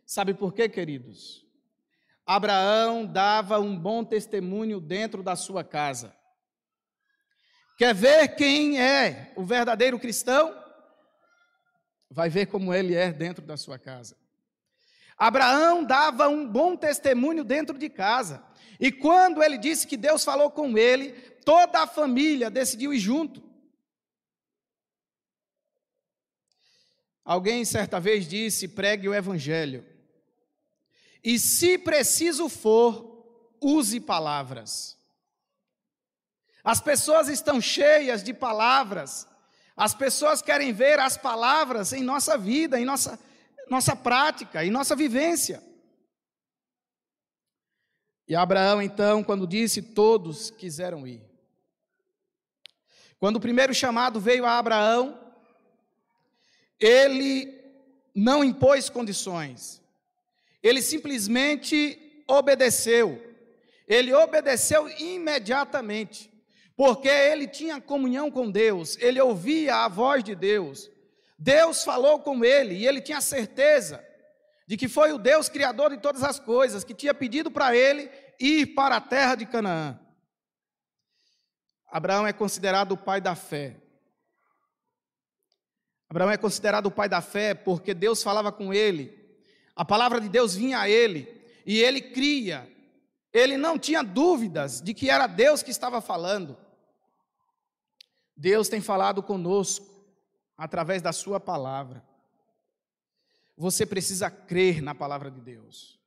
Sabe 0.05 0.33
por 0.33 0.53
quê, 0.53 0.67
queridos? 0.67 1.45
Abraão 2.25 3.05
dava 3.05 3.59
um 3.59 3.77
bom 3.77 4.03
testemunho 4.03 4.79
dentro 4.79 5.23
da 5.23 5.35
sua 5.35 5.63
casa. 5.63 6.15
Quer 7.77 7.95
ver 7.95 8.35
quem 8.35 8.79
é 8.79 9.33
o 9.35 9.43
verdadeiro 9.43 9.99
cristão? 9.99 10.55
Vai 12.09 12.29
ver 12.29 12.47
como 12.47 12.73
ele 12.73 12.93
é 12.93 13.11
dentro 13.11 13.45
da 13.45 13.57
sua 13.57 13.79
casa. 13.79 14.17
Abraão 15.17 15.83
dava 15.83 16.27
um 16.27 16.47
bom 16.47 16.75
testemunho 16.75 17.43
dentro 17.43 17.77
de 17.77 17.89
casa. 17.89 18.43
E 18.79 18.91
quando 18.91 19.43
ele 19.43 19.57
disse 19.57 19.85
que 19.85 19.95
Deus 19.95 20.23
falou 20.23 20.51
com 20.51 20.77
ele, 20.77 21.11
toda 21.45 21.83
a 21.83 21.87
família 21.87 22.49
decidiu 22.49 22.93
ir 22.93 22.99
junto. 22.99 23.50
Alguém 27.23 27.63
certa 27.65 27.99
vez 27.99 28.27
disse: 28.27 28.67
pregue 28.67 29.07
o 29.07 29.13
evangelho. 29.13 29.85
E 31.23 31.37
se 31.37 31.77
preciso 31.77 32.49
for, 32.49 33.55
use 33.61 33.99
palavras. 33.99 34.97
As 36.63 36.81
pessoas 36.81 37.27
estão 37.27 37.61
cheias 37.61 38.23
de 38.23 38.33
palavras. 38.33 39.27
As 39.75 39.93
pessoas 39.93 40.41
querem 40.41 40.73
ver 40.73 40.99
as 40.99 41.17
palavras 41.17 41.93
em 41.93 42.03
nossa 42.03 42.37
vida, 42.37 42.79
em 42.79 42.85
nossa 42.85 43.19
nossa 43.71 43.95
prática 43.95 44.65
e 44.65 44.69
nossa 44.69 44.97
vivência. 44.97 45.63
E 48.27 48.35
Abraão, 48.35 48.81
então, 48.81 49.23
quando 49.23 49.47
disse, 49.47 49.81
todos 49.81 50.51
quiseram 50.51 51.07
ir. 51.07 51.23
Quando 53.17 53.37
o 53.37 53.41
primeiro 53.41 53.73
chamado 53.73 54.19
veio 54.19 54.45
a 54.45 54.57
Abraão, 54.57 55.17
ele 56.81 57.61
não 58.13 58.43
impôs 58.43 58.89
condições, 58.89 59.81
ele 60.61 60.81
simplesmente 60.81 62.23
obedeceu. 62.27 63.29
Ele 63.87 64.13
obedeceu 64.13 64.87
imediatamente, 64.99 66.31
porque 66.77 67.09
ele 67.09 67.47
tinha 67.47 67.81
comunhão 67.81 68.31
com 68.31 68.49
Deus, 68.49 68.97
ele 68.99 69.19
ouvia 69.19 69.77
a 69.77 69.87
voz 69.87 70.23
de 70.23 70.33
Deus, 70.33 70.89
Deus 71.37 71.83
falou 71.83 72.19
com 72.19 72.45
ele 72.45 72.75
e 72.75 72.87
ele 72.87 73.01
tinha 73.01 73.19
certeza 73.19 74.05
de 74.67 74.77
que 74.77 74.87
foi 74.87 75.11
o 75.11 75.17
Deus 75.17 75.49
criador 75.49 75.89
de 75.89 75.97
todas 75.97 76.23
as 76.23 76.39
coisas 76.39 76.83
que 76.83 76.93
tinha 76.93 77.13
pedido 77.13 77.51
para 77.51 77.75
ele 77.75 78.09
ir 78.39 78.67
para 78.67 78.97
a 78.97 79.01
terra 79.01 79.35
de 79.35 79.45
Canaã. 79.45 79.99
Abraão 81.91 82.25
é 82.25 82.31
considerado 82.31 82.93
o 82.93 82.97
pai 82.97 83.19
da 83.19 83.35
fé. 83.35 83.80
Abraão 86.11 86.29
é 86.29 86.35
considerado 86.35 86.87
o 86.87 86.91
pai 86.91 87.07
da 87.07 87.21
fé 87.21 87.53
porque 87.53 87.93
Deus 87.93 88.21
falava 88.21 88.51
com 88.51 88.73
ele, 88.73 89.17
a 89.73 89.85
palavra 89.85 90.19
de 90.19 90.27
Deus 90.27 90.53
vinha 90.53 90.81
a 90.81 90.89
ele 90.89 91.41
e 91.65 91.79
ele 91.79 92.01
cria. 92.01 92.69
Ele 93.31 93.55
não 93.55 93.79
tinha 93.79 94.03
dúvidas 94.03 94.81
de 94.81 94.93
que 94.93 95.09
era 95.09 95.25
Deus 95.25 95.63
que 95.63 95.71
estava 95.71 96.01
falando. 96.01 96.57
Deus 98.35 98.67
tem 98.67 98.81
falado 98.81 99.23
conosco 99.23 99.87
através 100.57 101.01
da 101.01 101.13
Sua 101.13 101.39
palavra. 101.39 102.03
Você 103.55 103.85
precisa 103.85 104.29
crer 104.29 104.81
na 104.81 104.93
palavra 104.93 105.31
de 105.31 105.39
Deus. 105.39 105.97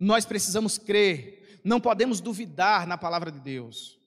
Nós 0.00 0.24
precisamos 0.24 0.78
crer, 0.78 1.60
não 1.62 1.78
podemos 1.78 2.22
duvidar 2.22 2.86
na 2.86 2.96
palavra 2.96 3.30
de 3.30 3.40
Deus. 3.40 4.00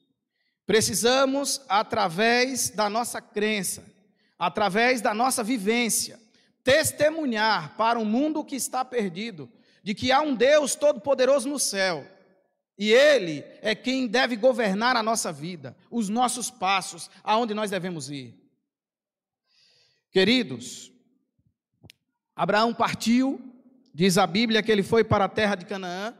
Precisamos, 0.66 1.64
através 1.68 2.70
da 2.70 2.90
nossa 2.90 3.20
crença, 3.20 3.99
através 4.40 5.02
da 5.02 5.12
nossa 5.12 5.44
vivência, 5.44 6.18
testemunhar 6.64 7.76
para 7.76 7.98
um 7.98 8.06
mundo 8.06 8.42
que 8.42 8.56
está 8.56 8.82
perdido 8.82 9.50
de 9.82 9.94
que 9.94 10.10
há 10.10 10.22
um 10.22 10.34
Deus 10.34 10.74
todo-poderoso 10.74 11.46
no 11.46 11.58
céu. 11.58 12.06
E 12.78 12.90
Ele 12.90 13.44
é 13.60 13.74
quem 13.74 14.06
deve 14.06 14.36
governar 14.36 14.96
a 14.96 15.02
nossa 15.02 15.30
vida, 15.30 15.76
os 15.90 16.08
nossos 16.08 16.50
passos, 16.50 17.10
aonde 17.22 17.52
nós 17.52 17.70
devemos 17.70 18.08
ir. 18.10 18.34
Queridos, 20.10 20.90
Abraão 22.34 22.72
partiu, 22.72 23.38
diz 23.92 24.16
a 24.16 24.26
Bíblia 24.26 24.62
que 24.62 24.72
ele 24.72 24.82
foi 24.82 25.04
para 25.04 25.26
a 25.26 25.28
terra 25.28 25.54
de 25.54 25.66
Canaã, 25.66 26.14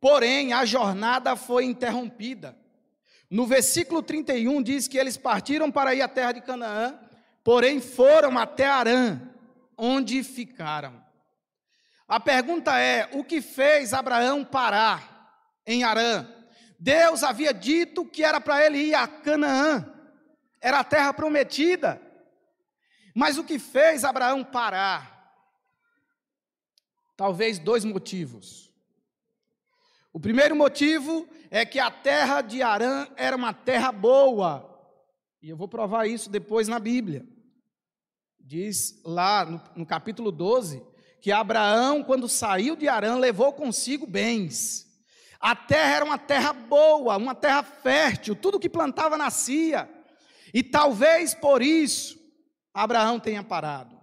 porém 0.00 0.52
a 0.52 0.64
jornada 0.64 1.34
foi 1.34 1.64
interrompida. 1.64 2.56
No 3.28 3.44
versículo 3.44 4.02
31 4.02 4.62
diz 4.62 4.86
que 4.86 4.96
eles 4.96 5.16
partiram 5.16 5.70
para 5.70 5.94
ir 5.94 6.00
à 6.00 6.08
terra 6.08 6.32
de 6.32 6.40
Canaã, 6.40 6.98
porém 7.48 7.80
foram 7.80 8.36
até 8.36 8.66
Arã, 8.66 9.22
onde 9.74 10.22
ficaram. 10.22 11.02
A 12.06 12.20
pergunta 12.20 12.78
é: 12.78 13.08
o 13.14 13.24
que 13.24 13.40
fez 13.40 13.94
Abraão 13.94 14.44
parar 14.44 15.48
em 15.66 15.82
Arã? 15.82 16.28
Deus 16.78 17.22
havia 17.22 17.54
dito 17.54 18.04
que 18.04 18.22
era 18.22 18.38
para 18.38 18.66
ele 18.66 18.76
ir 18.76 18.94
a 18.94 19.08
Canaã, 19.08 19.90
era 20.60 20.80
a 20.80 20.84
terra 20.84 21.14
prometida. 21.14 21.98
Mas 23.14 23.38
o 23.38 23.44
que 23.44 23.58
fez 23.58 24.04
Abraão 24.04 24.44
parar? 24.44 25.32
Talvez 27.16 27.58
dois 27.58 27.82
motivos. 27.82 28.70
O 30.12 30.20
primeiro 30.20 30.54
motivo 30.54 31.26
é 31.50 31.64
que 31.64 31.78
a 31.78 31.90
terra 31.90 32.42
de 32.42 32.60
Arã 32.60 33.08
era 33.16 33.34
uma 33.34 33.54
terra 33.54 33.90
boa. 33.90 34.68
E 35.40 35.48
eu 35.48 35.56
vou 35.56 35.66
provar 35.66 36.06
isso 36.06 36.28
depois 36.28 36.68
na 36.68 36.78
Bíblia. 36.78 37.37
Diz 38.48 38.98
lá 39.04 39.44
no, 39.44 39.62
no 39.76 39.84
capítulo 39.84 40.32
12 40.32 40.82
que 41.20 41.30
Abraão, 41.30 42.02
quando 42.02 42.26
saiu 42.26 42.74
de 42.74 42.88
Arã, 42.88 43.16
levou 43.16 43.52
consigo 43.52 44.06
bens. 44.06 44.86
A 45.38 45.54
terra 45.54 45.96
era 45.96 46.04
uma 46.04 46.16
terra 46.16 46.54
boa, 46.54 47.18
uma 47.18 47.34
terra 47.34 47.62
fértil, 47.62 48.34
tudo 48.34 48.58
que 48.58 48.70
plantava 48.70 49.18
nascia. 49.18 49.86
E 50.54 50.62
talvez 50.62 51.34
por 51.34 51.60
isso 51.60 52.18
Abraão 52.72 53.20
tenha 53.20 53.44
parado. 53.44 54.00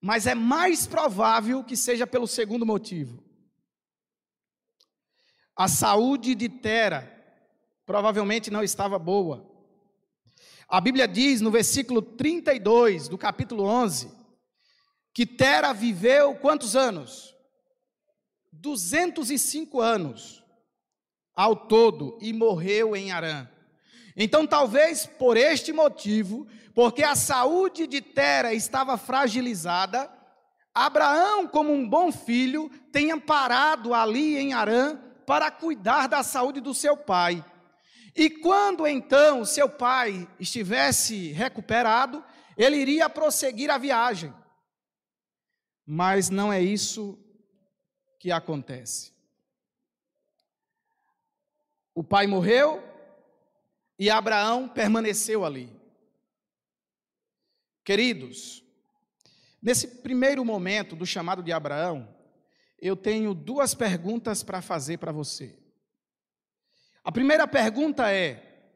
Mas 0.00 0.28
é 0.28 0.34
mais 0.36 0.86
provável 0.86 1.64
que 1.64 1.76
seja 1.76 2.06
pelo 2.06 2.28
segundo 2.28 2.64
motivo. 2.64 3.20
A 5.56 5.66
saúde 5.66 6.36
de 6.36 6.48
Tera 6.48 7.12
provavelmente 7.84 8.48
não 8.48 8.62
estava 8.62 8.96
boa. 8.96 9.53
A 10.68 10.80
Bíblia 10.80 11.06
diz 11.06 11.40
no 11.40 11.50
versículo 11.50 12.00
32 12.00 13.08
do 13.08 13.18
capítulo 13.18 13.64
11 13.64 14.10
que 15.12 15.24
Tera 15.24 15.72
viveu 15.72 16.34
quantos 16.34 16.74
anos? 16.74 17.34
205 18.52 19.80
anos 19.80 20.42
ao 21.36 21.54
todo 21.54 22.18
e 22.20 22.32
morreu 22.32 22.96
em 22.96 23.12
Arã. 23.12 23.48
Então, 24.16 24.46
talvez 24.46 25.06
por 25.06 25.36
este 25.36 25.72
motivo, 25.72 26.46
porque 26.74 27.02
a 27.02 27.14
saúde 27.14 27.86
de 27.86 28.00
Tera 28.00 28.54
estava 28.54 28.96
fragilizada, 28.96 30.10
Abraão, 30.72 31.46
como 31.46 31.72
um 31.72 31.88
bom 31.88 32.10
filho, 32.10 32.68
tenha 32.90 33.20
parado 33.20 33.94
ali 33.94 34.36
em 34.36 34.52
Arã 34.52 34.98
para 35.26 35.50
cuidar 35.50 36.08
da 36.08 36.22
saúde 36.22 36.60
do 36.60 36.74
seu 36.74 36.96
pai. 36.96 37.44
E 38.16 38.30
quando 38.30 38.86
então 38.86 39.44
seu 39.44 39.68
pai 39.68 40.28
estivesse 40.38 41.32
recuperado, 41.32 42.24
ele 42.56 42.76
iria 42.76 43.10
prosseguir 43.10 43.70
a 43.70 43.78
viagem. 43.78 44.32
Mas 45.84 46.30
não 46.30 46.52
é 46.52 46.62
isso 46.62 47.18
que 48.20 48.30
acontece. 48.30 49.12
O 51.94 52.02
pai 52.02 52.26
morreu 52.26 52.82
e 53.98 54.08
Abraão 54.08 54.68
permaneceu 54.68 55.44
ali. 55.44 55.70
Queridos, 57.84 58.64
nesse 59.60 59.86
primeiro 59.86 60.44
momento 60.44 60.96
do 60.96 61.04
chamado 61.04 61.42
de 61.42 61.52
Abraão, 61.52 62.08
eu 62.80 62.96
tenho 62.96 63.34
duas 63.34 63.74
perguntas 63.74 64.42
para 64.42 64.62
fazer 64.62 64.98
para 64.98 65.12
você. 65.12 65.63
A 67.04 67.12
primeira 67.12 67.46
pergunta 67.46 68.10
é: 68.10 68.72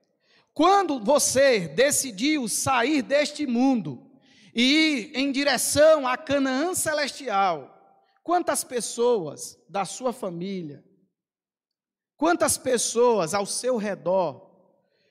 quando 0.52 1.02
você 1.02 1.66
decidiu 1.66 2.46
sair 2.46 3.00
deste 3.00 3.46
mundo 3.46 4.08
e 4.54 4.62
ir 4.62 5.16
em 5.16 5.32
direção 5.32 6.06
à 6.06 6.16
Canaã 6.16 6.74
celestial, 6.74 7.74
quantas 8.22 8.62
pessoas 8.62 9.58
da 9.66 9.86
sua 9.86 10.12
família, 10.12 10.84
quantas 12.16 12.58
pessoas 12.58 13.32
ao 13.32 13.46
seu 13.46 13.78
redor 13.78 14.46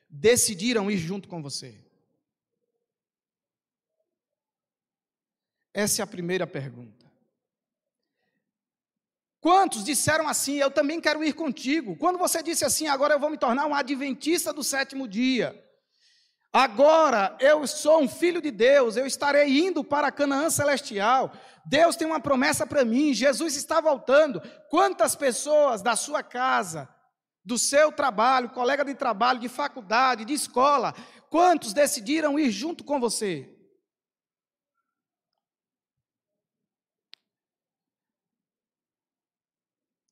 decidiram 0.08 0.92
ir 0.92 0.98
junto 0.98 1.28
com 1.28 1.42
você? 1.42 1.84
Essa 5.74 6.02
é 6.02 6.04
a 6.04 6.08
primeira 6.08 6.46
pergunta. 6.46 6.97
Quantos 9.48 9.86
disseram 9.86 10.28
assim, 10.28 10.58
eu 10.58 10.70
também 10.70 11.00
quero 11.00 11.24
ir 11.24 11.32
contigo? 11.32 11.96
Quando 11.96 12.20
você 12.20 12.44
disse 12.44 12.66
assim, 12.66 12.90
agora 12.90 13.14
eu 13.14 13.20
vou 13.20 13.30
me 13.30 13.38
tornar 13.38 13.66
um 13.66 13.74
adventista 13.74 14.52
do 14.52 14.62
sétimo 14.62 15.08
dia. 15.08 15.58
Agora 16.52 17.34
eu 17.40 17.66
sou 17.66 18.02
um 18.02 18.10
filho 18.10 18.42
de 18.42 18.52
Deus, 18.52 18.98
eu 18.98 19.08
estarei 19.08 19.66
indo 19.66 19.86
para 19.86 20.12
Canaã 20.12 20.50
celestial. 20.50 21.32
Deus 21.66 21.96
tem 21.96 22.06
uma 22.06 22.20
promessa 22.20 22.68
para 22.68 22.84
mim, 22.84 23.14
Jesus 23.14 23.56
está 23.56 23.80
voltando. 23.80 24.42
Quantas 24.70 25.16
pessoas 25.16 25.82
da 25.82 25.96
sua 25.96 26.22
casa, 26.22 26.90
do 27.42 27.58
seu 27.58 27.90
trabalho, 27.90 28.50
colega 28.50 28.84
de 28.84 28.96
trabalho, 28.96 29.40
de 29.40 29.48
faculdade, 29.48 30.26
de 30.26 30.34
escola, 30.34 30.94
quantos 31.30 31.72
decidiram 31.72 32.38
ir 32.38 32.52
junto 32.52 32.84
com 32.84 33.00
você? 33.00 33.57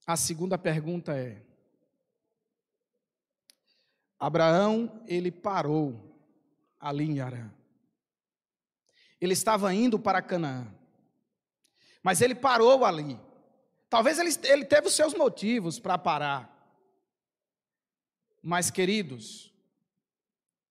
A 0.05 0.15
segunda 0.15 0.57
pergunta 0.57 1.17
é: 1.17 1.41
Abraão, 4.19 5.01
ele 5.07 5.31
parou 5.31 5.99
ali 6.79 7.05
em 7.05 7.19
Arã. 7.19 7.49
Ele 9.19 9.33
estava 9.33 9.73
indo 9.73 9.97
para 9.97 10.21
Canaã. 10.21 10.67
Mas 12.03 12.21
ele 12.21 12.35
parou 12.35 12.85
ali. 12.85 13.19
Talvez 13.89 14.19
ele, 14.19 14.29
ele 14.43 14.65
teve 14.65 14.87
os 14.87 14.93
seus 14.93 15.13
motivos 15.13 15.79
para 15.79 15.97
parar. 15.97 16.51
Mas, 18.43 18.69
queridos, 18.69 19.51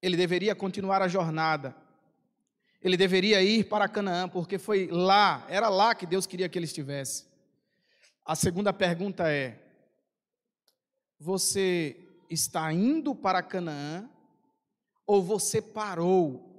ele 0.01 0.17
deveria 0.17 0.55
continuar 0.55 1.03
a 1.03 1.09
jornada. 1.09 1.75
Ele 2.81 2.97
deveria 2.97 3.43
ir 3.43 3.65
para 3.65 3.89
Canaã, 3.89 4.29
porque 4.29 4.59
foi 4.59 4.87
lá, 4.87 5.45
era 5.49 5.69
lá 5.69 5.95
que 5.95 6.07
Deus 6.07 6.27
queria 6.27 6.49
que 6.49 6.57
ele 6.57 6.67
estivesse. 6.67 7.27
A 8.25 8.35
segunda 8.35 8.73
pergunta 8.73 9.31
é: 9.31 9.61
Você 11.19 11.97
está 12.31 12.73
indo 12.73 13.15
para 13.15 13.43
Canaã 13.43 14.09
ou 15.07 15.23
você 15.23 15.61
parou 15.61 16.51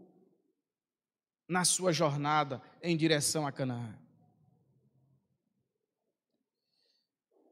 na 1.47 1.65
sua 1.65 1.91
jornada 1.91 2.61
em 2.81 2.95
direção 2.95 3.47
a 3.47 3.51
Canaã? 3.51 3.97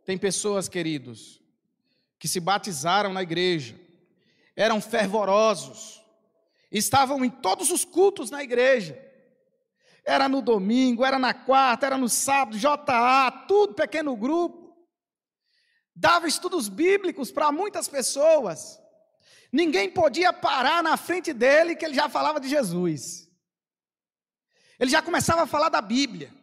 Tem 0.06 0.18
pessoas, 0.18 0.68
queridos, 0.68 1.42
que 2.20 2.28
se 2.28 2.40
batizaram 2.40 3.14
na 3.14 3.24
igreja, 3.24 3.80
eram 4.56 4.80
fervorosos, 4.80 6.04
estavam 6.72 7.24
em 7.24 7.30
todos 7.30 7.72
os 7.72 7.84
cultos 7.84 8.30
na 8.30 8.44
igreja. 8.44 9.13
Era 10.06 10.28
no 10.28 10.42
domingo, 10.42 11.06
era 11.06 11.18
na 11.18 11.34
quarta, 11.34 11.86
era 11.86 11.98
no 11.98 12.10
sábado, 12.10 12.58
JA, 12.58 13.32
tudo 13.48 13.74
pequeno 13.74 14.16
grupo. 14.16 14.76
Dava 15.96 16.28
estudos 16.28 16.68
bíblicos 16.68 17.32
para 17.32 17.52
muitas 17.52 17.88
pessoas. 17.88 18.80
Ninguém 19.52 19.90
podia 19.90 20.34
parar 20.34 20.82
na 20.82 20.98
frente 20.98 21.32
dele 21.32 21.76
que 21.76 21.86
ele 21.86 21.94
já 21.94 22.10
falava 22.10 22.40
de 22.40 22.50
Jesus. 22.50 23.30
Ele 24.80 24.90
já 24.90 25.02
começava 25.02 25.44
a 25.44 25.48
falar 25.48 25.70
da 25.70 25.82
Bíblia. 25.82 26.34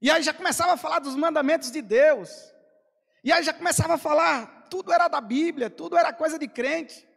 E 0.00 0.10
aí 0.10 0.22
já 0.22 0.34
começava 0.34 0.74
a 0.74 0.76
falar 0.76 0.98
dos 0.98 1.16
mandamentos 1.16 1.70
de 1.70 1.80
Deus. 1.80 2.30
E 3.24 3.32
aí 3.32 3.42
já 3.42 3.54
começava 3.54 3.94
a 3.94 3.98
falar, 3.98 4.68
tudo 4.68 4.92
era 4.92 5.08
da 5.08 5.20
Bíblia, 5.20 5.70
tudo 5.70 5.96
era 5.96 6.12
coisa 6.12 6.38
de 6.38 6.46
crente. 6.46 7.08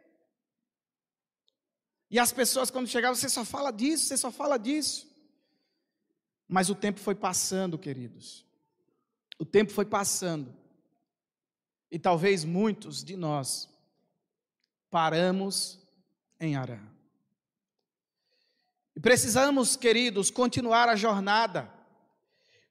E 2.10 2.18
as 2.18 2.32
pessoas, 2.32 2.70
quando 2.70 2.88
chegavam, 2.88 3.14
você 3.14 3.28
só 3.28 3.44
fala 3.44 3.70
disso, 3.70 4.06
você 4.06 4.16
só 4.16 4.30
fala 4.30 4.58
disso. 4.58 5.07
Mas 6.48 6.70
o 6.70 6.74
tempo 6.74 6.98
foi 6.98 7.14
passando, 7.14 7.78
queridos. 7.78 8.46
O 9.38 9.44
tempo 9.44 9.70
foi 9.70 9.84
passando. 9.84 10.56
E 11.90 11.98
talvez 11.98 12.44
muitos 12.44 13.04
de 13.04 13.16
nós 13.16 13.68
paramos 14.90 15.78
em 16.40 16.56
Arã. 16.56 16.80
E 18.96 19.00
precisamos, 19.00 19.76
queridos, 19.76 20.30
continuar 20.30 20.88
a 20.88 20.96
jornada. 20.96 21.72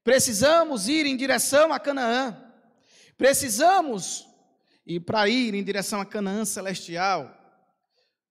Precisamos 0.03 0.87
ir 0.87 1.05
em 1.05 1.15
direção 1.15 1.71
a 1.71 1.79
Canaã. 1.79 2.35
Precisamos, 3.17 4.27
e 4.85 4.99
para 4.99 5.29
ir 5.29 5.53
em 5.53 5.63
direção 5.63 6.01
a 6.01 6.05
Canaã 6.05 6.45
celestial, 6.45 7.33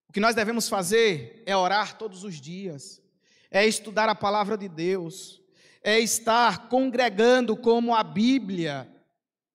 o 0.09 0.13
que 0.13 0.21
nós 0.21 0.35
devemos 0.35 0.69
fazer 0.69 1.43
é 1.47 1.57
orar 1.57 1.99
todos 1.99 2.23
os 2.23 2.41
dias, 2.41 3.03
é 3.57 3.66
estudar 3.66 4.09
a 4.09 4.14
palavra 4.14 4.57
de 4.57 4.69
Deus, 4.69 5.40
é 5.83 5.99
estar 5.99 6.69
congregando 6.69 7.57
como 7.57 7.95
a 7.95 8.03
Bíblia 8.03 8.88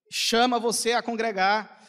chama 0.10 0.60
você 0.60 0.94
a 0.94 1.02
congregar 1.02 1.82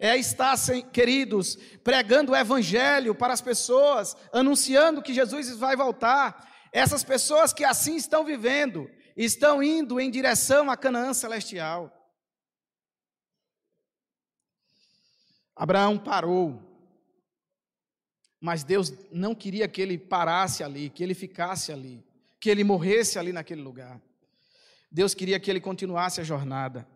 é 0.00 0.16
estar, 0.16 0.56
queridos, 0.90 1.56
pregando 1.84 2.32
o 2.32 2.36
evangelho 2.36 3.14
para 3.14 3.34
as 3.34 3.42
pessoas, 3.42 4.16
anunciando 4.32 5.02
que 5.02 5.12
Jesus 5.12 5.54
vai 5.58 5.76
voltar. 5.76 6.48
Essas 6.72 7.04
pessoas 7.04 7.52
que 7.52 7.64
assim 7.64 7.96
estão 7.96 8.24
vivendo, 8.24 8.90
estão 9.14 9.62
indo 9.62 10.00
em 10.00 10.10
direção 10.10 10.70
à 10.70 10.76
Canaã 10.76 11.12
celestial. 11.12 11.94
Abraão 15.54 15.98
parou, 15.98 16.69
mas 18.40 18.64
Deus 18.64 18.92
não 19.12 19.34
queria 19.34 19.68
que 19.68 19.82
ele 19.82 19.98
parasse 19.98 20.64
ali, 20.64 20.88
que 20.88 21.02
ele 21.02 21.14
ficasse 21.14 21.70
ali, 21.70 22.02
que 22.40 22.48
ele 22.48 22.64
morresse 22.64 23.18
ali 23.18 23.32
naquele 23.32 23.60
lugar. 23.60 24.00
Deus 24.90 25.14
queria 25.14 25.38
que 25.38 25.50
ele 25.50 25.60
continuasse 25.60 26.20
a 26.20 26.24
jornada. 26.24 26.88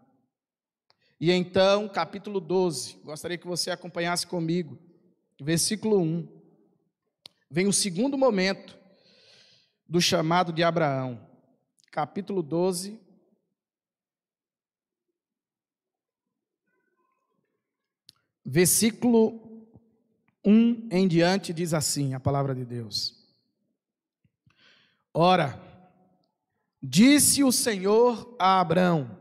E 1.21 1.31
então, 1.31 1.89
capítulo 1.89 2.41
12, 2.41 2.97
gostaria 3.05 3.39
que 3.39 3.47
você 3.47 3.71
acompanhasse 3.71 4.27
comigo, 4.27 4.79
versículo 5.41 6.01
1. 6.01 6.29
Vem 7.51 7.67
o 7.67 7.73
segundo 7.73 8.17
momento 8.17 8.77
do 9.87 10.01
chamado 10.01 10.53
de 10.53 10.63
Abraão. 10.63 11.21
Capítulo 11.91 12.43
12, 12.43 12.99
versículo 18.45 19.44
1 20.45 20.89
em 20.91 21.09
diante 21.09 21.53
diz 21.53 21.73
assim 21.73 22.15
a 22.15 22.21
palavra 22.21 22.55
de 22.55 22.65
Deus. 22.65 23.15
Ora, 25.13 25.59
disse 26.83 27.43
o 27.43 27.51
Senhor 27.51 28.37
a 28.39 28.61
Abraão: 28.61 29.19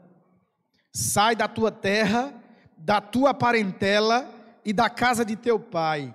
Sai 0.91 1.35
da 1.35 1.47
tua 1.47 1.71
terra, 1.71 2.33
da 2.77 2.99
tua 2.99 3.33
parentela 3.33 4.29
e 4.65 4.73
da 4.73 4.89
casa 4.89 5.23
de 5.23 5.35
teu 5.35 5.59
pai, 5.59 6.13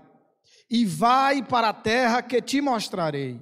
e 0.68 0.84
vai 0.84 1.42
para 1.42 1.70
a 1.70 1.74
terra 1.74 2.20
que 2.20 2.42
te 2.42 2.60
mostrarei. 2.60 3.40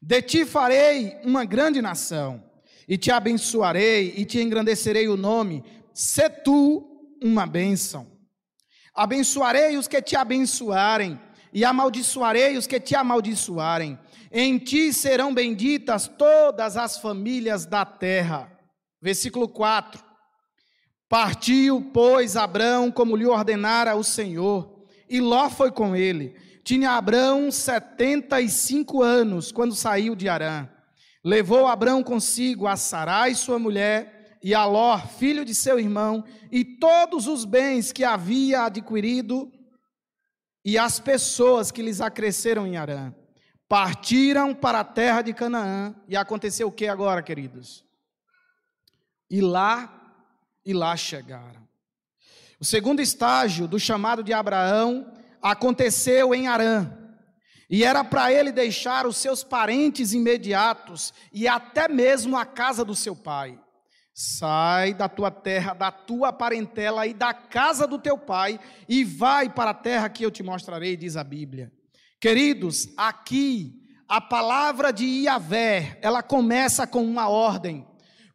De 0.00 0.22
ti 0.22 0.44
farei 0.44 1.18
uma 1.24 1.44
grande 1.44 1.82
nação, 1.82 2.42
e 2.86 2.96
te 2.96 3.10
abençoarei 3.10 4.14
e 4.16 4.24
te 4.24 4.40
engrandecerei 4.40 5.08
o 5.08 5.16
nome. 5.16 5.64
Se 5.92 6.28
tu 6.30 6.94
uma 7.22 7.46
bênção. 7.46 8.13
Abençoarei 8.94 9.76
os 9.76 9.88
que 9.88 10.00
te 10.00 10.14
abençoarem, 10.14 11.20
e 11.52 11.64
amaldiçoarei 11.64 12.56
os 12.56 12.66
que 12.66 12.78
te 12.78 12.94
amaldiçoarem. 12.94 13.98
Em 14.30 14.58
ti 14.58 14.92
serão 14.92 15.32
benditas 15.32 16.08
todas 16.08 16.76
as 16.76 16.98
famílias 16.98 17.66
da 17.66 17.84
terra. 17.84 18.50
Versículo 19.00 19.48
4. 19.48 20.02
Partiu, 21.08 21.90
pois, 21.92 22.36
Abrão, 22.36 22.90
como 22.90 23.14
lhe 23.14 23.26
ordenara 23.26 23.94
o 23.94 24.02
Senhor, 24.02 24.84
e 25.08 25.20
Ló 25.20 25.48
foi 25.48 25.70
com 25.70 25.94
ele. 25.94 26.34
Tinha 26.64 26.92
Abrão 26.92 27.50
setenta 27.50 28.40
e 28.40 28.48
cinco 28.48 29.02
anos 29.02 29.52
quando 29.52 29.74
saiu 29.74 30.16
de 30.16 30.28
Arã. 30.28 30.68
Levou 31.22 31.66
Abrão 31.66 32.02
consigo 32.02 32.66
a 32.66 32.74
Sarai, 32.74 33.34
sua 33.34 33.58
mulher, 33.58 34.13
e 34.44 34.54
a 34.54 34.66
Ló, 34.66 34.98
filho 34.98 35.42
de 35.42 35.54
seu 35.54 35.80
irmão, 35.80 36.22
e 36.52 36.62
todos 36.62 37.26
os 37.26 37.46
bens 37.46 37.90
que 37.90 38.04
havia 38.04 38.64
adquirido, 38.64 39.50
e 40.62 40.76
as 40.76 41.00
pessoas 41.00 41.70
que 41.70 41.80
lhes 41.80 41.98
acresceram 42.02 42.66
em 42.66 42.76
Arã. 42.76 43.14
Partiram 43.66 44.54
para 44.54 44.80
a 44.80 44.84
terra 44.84 45.22
de 45.22 45.32
Canaã. 45.32 45.94
E 46.06 46.14
aconteceu 46.14 46.68
o 46.68 46.72
que 46.72 46.86
agora, 46.86 47.22
queridos? 47.22 47.86
E 49.30 49.40
lá 49.40 50.14
e 50.62 50.74
lá 50.74 50.94
chegaram. 50.94 51.66
O 52.60 52.66
segundo 52.66 53.00
estágio 53.00 53.66
do 53.66 53.80
chamado 53.80 54.22
de 54.22 54.34
Abraão 54.34 55.10
aconteceu 55.40 56.34
em 56.34 56.48
Arã. 56.48 56.92
E 57.68 57.82
era 57.82 58.04
para 58.04 58.30
ele 58.30 58.52
deixar 58.52 59.06
os 59.06 59.16
seus 59.16 59.42
parentes 59.42 60.12
imediatos 60.12 61.14
e 61.32 61.48
até 61.48 61.88
mesmo 61.88 62.36
a 62.36 62.44
casa 62.44 62.84
do 62.84 62.94
seu 62.94 63.16
pai. 63.16 63.58
Sai 64.16 64.94
da 64.94 65.08
tua 65.08 65.28
terra, 65.28 65.74
da 65.74 65.90
tua 65.90 66.32
parentela 66.32 67.04
e 67.04 67.12
da 67.12 67.34
casa 67.34 67.84
do 67.84 67.98
teu 67.98 68.16
pai 68.16 68.60
e 68.88 69.02
vai 69.02 69.52
para 69.52 69.70
a 69.70 69.74
terra 69.74 70.08
que 70.08 70.24
eu 70.24 70.30
te 70.30 70.40
mostrarei, 70.40 70.96
diz 70.96 71.16
a 71.16 71.24
Bíblia. 71.24 71.72
Queridos, 72.20 72.88
aqui 72.96 73.82
a 74.06 74.20
palavra 74.20 74.92
de 74.92 75.04
Iavé, 75.04 75.98
ela 76.00 76.22
começa 76.22 76.86
com 76.86 77.04
uma 77.04 77.28
ordem, 77.28 77.84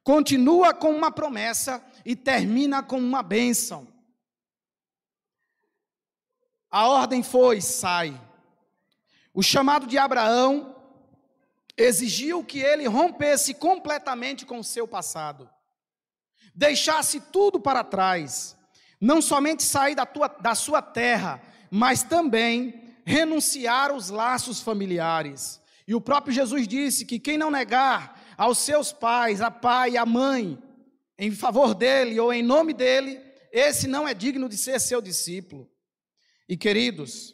continua 0.03 0.73
com 0.73 0.91
uma 0.91 1.09
promessa 1.09 1.81
e 2.03 2.13
termina 2.13 2.83
com 2.83 2.99
uma 2.99 3.23
bênção. 3.23 3.87
A 6.69 6.89
ordem 6.89 7.23
foi: 7.23 7.61
sai. 7.61 8.19
O 9.33 9.41
chamado 9.41 9.87
de 9.87 9.97
Abraão 9.97 10.75
exigiu 11.77 12.43
que 12.43 12.59
ele 12.59 12.85
rompesse 12.85 13.53
completamente 13.53 14.45
com 14.45 14.59
o 14.59 14.63
seu 14.63 14.85
passado, 14.85 15.49
deixasse 16.59 17.21
tudo 17.21 17.57
para 17.57 17.85
trás, 17.85 18.57
não 18.99 19.21
somente 19.21 19.63
sair 19.63 19.95
da, 19.95 20.05
tua, 20.05 20.27
da 20.27 20.53
sua 20.53 20.81
terra, 20.81 21.41
mas 21.71 22.03
também 22.03 22.83
renunciar 23.05 23.91
aos 23.91 24.09
laços 24.09 24.59
familiares. 24.59 25.61
E 25.87 25.95
o 25.95 26.01
próprio 26.01 26.33
Jesus 26.33 26.67
disse 26.67 27.05
que 27.05 27.17
quem 27.17 27.37
não 27.37 27.49
negar 27.49 28.21
aos 28.37 28.57
seus 28.57 28.91
pais, 28.91 29.39
a 29.39 29.49
pai 29.49 29.91
e 29.91 29.97
a 29.97 30.05
mãe, 30.05 30.61
em 31.17 31.31
favor 31.31 31.73
dele 31.73 32.19
ou 32.19 32.33
em 32.33 32.43
nome 32.43 32.73
dele, 32.73 33.21
esse 33.53 33.87
não 33.87 34.05
é 34.05 34.13
digno 34.13 34.49
de 34.49 34.57
ser 34.57 34.81
seu 34.81 35.01
discípulo. 35.01 35.65
E 36.47 36.57
queridos, 36.57 37.33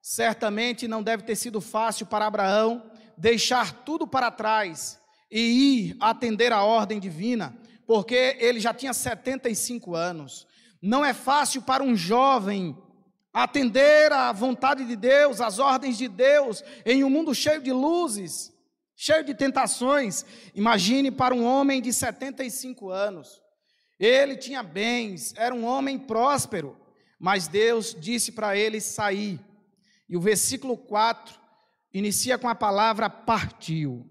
certamente 0.00 0.86
não 0.86 1.02
deve 1.02 1.24
ter 1.24 1.34
sido 1.34 1.60
fácil 1.60 2.06
para 2.06 2.24
Abraão 2.24 2.88
deixar 3.18 3.84
tudo 3.84 4.06
para 4.06 4.30
trás 4.30 5.00
e 5.28 5.40
ir 5.40 5.96
atender 5.98 6.52
a 6.52 6.62
ordem 6.62 7.00
divina, 7.00 7.59
porque 7.90 8.36
ele 8.38 8.60
já 8.60 8.72
tinha 8.72 8.94
75 8.94 9.96
anos. 9.96 10.46
Não 10.80 11.04
é 11.04 11.12
fácil 11.12 11.60
para 11.60 11.82
um 11.82 11.96
jovem 11.96 12.78
atender 13.32 14.12
à 14.12 14.30
vontade 14.30 14.84
de 14.84 14.94
Deus, 14.94 15.40
às 15.40 15.58
ordens 15.58 15.98
de 15.98 16.06
Deus, 16.06 16.62
em 16.86 17.02
um 17.02 17.10
mundo 17.10 17.34
cheio 17.34 17.60
de 17.60 17.72
luzes 17.72 18.52
cheio 18.94 19.24
de 19.24 19.34
tentações. 19.34 20.24
Imagine 20.54 21.10
para 21.10 21.34
um 21.34 21.44
homem 21.44 21.82
de 21.82 21.92
75 21.92 22.90
anos. 22.90 23.40
Ele 23.98 24.36
tinha 24.36 24.62
bens, 24.62 25.34
era 25.36 25.52
um 25.52 25.64
homem 25.64 25.98
próspero, 25.98 26.76
mas 27.18 27.48
Deus 27.48 27.96
disse 27.98 28.30
para 28.30 28.56
ele 28.56 28.80
sair. 28.80 29.40
E 30.08 30.16
o 30.16 30.20
versículo 30.20 30.76
4 30.76 31.34
inicia 31.92 32.38
com 32.38 32.48
a 32.48 32.54
palavra 32.54 33.10
partiu. 33.10 34.08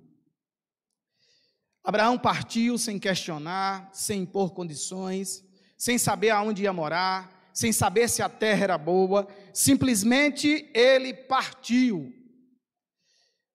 Abraão 1.89 2.19
partiu 2.19 2.77
sem 2.77 2.99
questionar, 2.99 3.89
sem 3.91 4.21
impor 4.21 4.53
condições, 4.53 5.43
sem 5.75 5.97
saber 5.97 6.29
aonde 6.29 6.61
ia 6.61 6.71
morar, 6.71 7.49
sem 7.51 7.73
saber 7.73 8.07
se 8.07 8.21
a 8.21 8.29
terra 8.29 8.65
era 8.65 8.77
boa, 8.77 9.27
simplesmente 9.51 10.69
ele 10.71 11.15
partiu. 11.15 12.13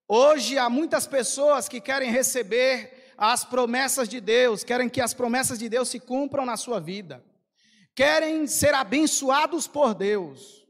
Hoje 0.09 0.59
há 0.59 0.69
muitas 0.69 1.07
pessoas 1.07 1.69
que 1.69 1.81
querem 1.81 2.11
receber 2.11 3.15
as 3.17 3.45
promessas 3.45 4.09
de 4.09 4.21
Deus, 4.21 4.65
querem 4.65 4.89
que 4.89 5.01
as 5.01 5.15
promessas 5.15 5.57
de 5.57 5.69
Deus 5.69 5.89
se 5.89 6.01
cumpram 6.01 6.45
na 6.45 6.57
sua 6.57 6.81
vida, 6.81 7.25
querem 7.95 8.49
ser 8.49 8.75
abençoados 8.75 9.69
por 9.69 9.95
Deus. 9.95 10.67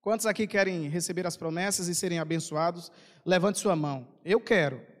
Quantos 0.00 0.24
aqui 0.24 0.46
querem 0.46 0.88
receber 0.88 1.26
as 1.26 1.36
promessas 1.36 1.88
e 1.88 1.96
serem 1.96 2.20
abençoados? 2.20 2.92
Levante 3.26 3.58
sua 3.58 3.74
mão. 3.74 4.06
Eu 4.24 4.38
quero. 4.38 4.93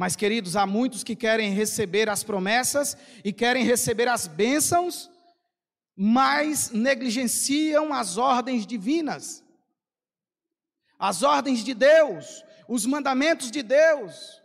Mas, 0.00 0.16
queridos, 0.16 0.56
há 0.56 0.66
muitos 0.66 1.04
que 1.04 1.14
querem 1.14 1.52
receber 1.52 2.08
as 2.08 2.24
promessas 2.24 2.96
e 3.22 3.34
querem 3.34 3.64
receber 3.64 4.08
as 4.08 4.26
bênçãos, 4.26 5.10
mas 5.94 6.70
negligenciam 6.70 7.92
as 7.92 8.16
ordens 8.16 8.66
divinas 8.66 9.44
as 11.00 11.22
ordens 11.22 11.64
de 11.64 11.72
Deus, 11.72 12.44
os 12.68 12.84
mandamentos 12.84 13.50
de 13.50 13.62
Deus. 13.62 14.38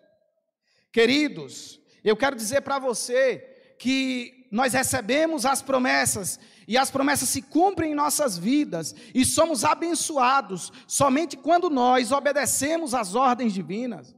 Queridos, 0.89 1.81
eu 2.01 2.15
quero 2.15 2.33
dizer 2.33 2.61
para 2.61 2.79
você 2.79 3.39
que 3.77 4.47
nós 4.49 4.71
recebemos 4.71 5.45
as 5.45 5.61
promessas 5.61 6.39
e 6.65 6.77
as 6.77 6.89
promessas 6.89 7.27
se 7.27 7.41
cumprem 7.41 7.91
em 7.91 7.95
nossas 7.95 8.37
vidas 8.37 8.95
e 9.13 9.25
somos 9.25 9.65
abençoados 9.65 10.71
somente 10.87 11.35
quando 11.35 11.69
nós 11.69 12.13
obedecemos 12.13 12.93
às 12.93 13.15
ordens 13.15 13.53
divinas. 13.53 14.14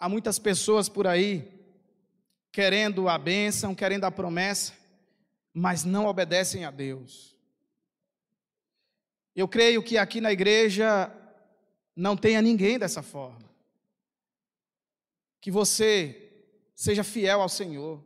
Há 0.00 0.08
muitas 0.08 0.38
pessoas 0.38 0.88
por 0.88 1.06
aí 1.06 1.46
querendo 2.50 3.06
a 3.06 3.18
bênção, 3.18 3.74
querendo 3.74 4.04
a 4.04 4.10
promessa, 4.10 4.72
mas 5.52 5.84
não 5.84 6.06
obedecem 6.06 6.64
a 6.64 6.70
Deus. 6.70 7.36
Eu 9.36 9.46
creio 9.46 9.82
que 9.82 9.98
aqui 9.98 10.18
na 10.18 10.32
igreja 10.32 11.14
não 11.94 12.16
tenha 12.16 12.40
ninguém 12.40 12.78
dessa 12.78 13.02
forma. 13.02 13.48
Que 15.38 15.50
você 15.50 16.32
seja 16.74 17.04
fiel 17.04 17.42
ao 17.42 17.48
Senhor, 17.50 18.02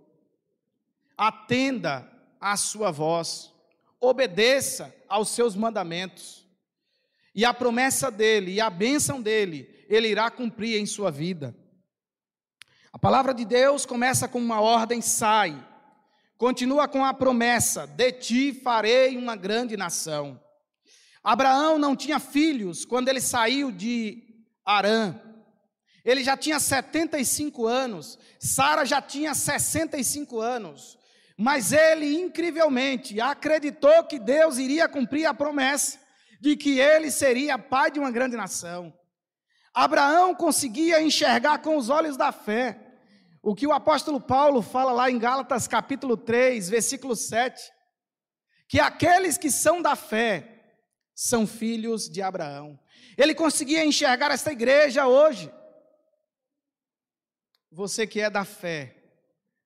atenda 1.16 2.10
à 2.40 2.56
sua 2.56 2.90
voz, 2.90 3.52
obedeça 4.00 4.92
aos 5.08 5.28
seus 5.28 5.54
mandamentos, 5.54 6.44
e 7.32 7.44
a 7.44 7.54
promessa 7.54 8.10
dele 8.10 8.52
e 8.54 8.60
a 8.60 8.68
bênção 8.68 9.22
dele, 9.22 9.86
ele 9.88 10.08
irá 10.08 10.28
cumprir 10.28 10.80
em 10.80 10.86
sua 10.86 11.10
vida. 11.10 11.54
A 12.94 12.98
palavra 12.98 13.34
de 13.34 13.44
Deus 13.44 13.84
começa 13.84 14.28
com 14.28 14.38
uma 14.38 14.60
ordem: 14.60 15.00
sai. 15.00 15.60
Continua 16.38 16.86
com 16.86 17.04
a 17.04 17.12
promessa: 17.12 17.88
de 17.88 18.12
ti 18.12 18.54
farei 18.62 19.16
uma 19.16 19.34
grande 19.34 19.76
nação. 19.76 20.40
Abraão 21.20 21.76
não 21.76 21.96
tinha 21.96 22.20
filhos 22.20 22.84
quando 22.84 23.08
ele 23.08 23.20
saiu 23.20 23.72
de 23.72 24.22
Arã. 24.64 25.20
Ele 26.04 26.22
já 26.22 26.36
tinha 26.36 26.60
75 26.60 27.66
anos, 27.66 28.16
Sara 28.38 28.84
já 28.84 29.02
tinha 29.02 29.34
65 29.34 30.38
anos. 30.38 30.96
Mas 31.36 31.72
ele, 31.72 32.14
incrivelmente, 32.14 33.20
acreditou 33.20 34.04
que 34.04 34.20
Deus 34.20 34.56
iria 34.56 34.88
cumprir 34.88 35.26
a 35.26 35.34
promessa 35.34 35.98
de 36.40 36.56
que 36.56 36.78
ele 36.78 37.10
seria 37.10 37.58
pai 37.58 37.90
de 37.90 37.98
uma 37.98 38.12
grande 38.12 38.36
nação. 38.36 38.94
Abraão 39.74 40.32
conseguia 40.32 41.02
enxergar 41.02 41.58
com 41.58 41.76
os 41.76 41.88
olhos 41.88 42.16
da 42.16 42.30
fé 42.30 42.83
o 43.44 43.54
que 43.54 43.66
o 43.66 43.72
apóstolo 43.72 44.18
Paulo 44.18 44.62
fala 44.62 44.90
lá 44.90 45.10
em 45.10 45.18
Gálatas 45.18 45.68
capítulo 45.68 46.16
3, 46.16 46.70
versículo 46.70 47.14
7, 47.14 47.70
que 48.66 48.80
aqueles 48.80 49.36
que 49.36 49.50
são 49.50 49.82
da 49.82 49.94
fé 49.94 50.78
são 51.14 51.46
filhos 51.46 52.08
de 52.08 52.22
Abraão. 52.22 52.80
Ele 53.18 53.34
conseguia 53.34 53.84
enxergar 53.84 54.30
esta 54.30 54.50
igreja 54.50 55.06
hoje. 55.06 55.52
Você 57.70 58.06
que 58.06 58.18
é 58.18 58.30
da 58.30 58.46
fé, 58.46 58.96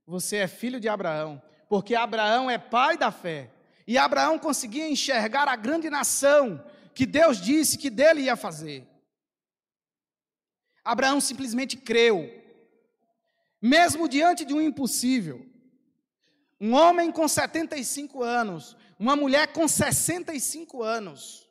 você 0.05 0.39
é 0.39 0.49
filho 0.49 0.81
de 0.81 0.89
Abraão, 0.89 1.41
porque 1.69 1.95
Abraão 1.95 2.51
é 2.51 2.59
pai 2.59 2.99
da 2.99 3.13
fé. 3.13 3.49
E 3.87 3.97
Abraão 3.97 4.41
conseguia 4.41 4.89
enxergar 4.89 5.47
a 5.47 5.55
grande 5.55 5.89
nação 5.89 6.65
que 6.93 7.07
Deus 7.07 7.41
disse 7.41 7.79
que 7.79 7.91
dele 7.91 8.23
ia 8.23 8.35
fazer. 8.35 8.89
Abraão 10.85 11.21
simplesmente 11.21 11.77
creu, 11.77 12.38
mesmo 13.61 14.09
diante 14.09 14.45
de 14.45 14.55
um 14.55 14.61
impossível. 14.61 15.47
Um 16.61 16.75
homem 16.75 17.13
com 17.13 17.27
75 17.29 18.23
anos 18.23 18.77
uma 18.99 19.15
mulher 19.15 19.53
com 19.53 19.69
65 19.69 20.83
anos 20.83 21.49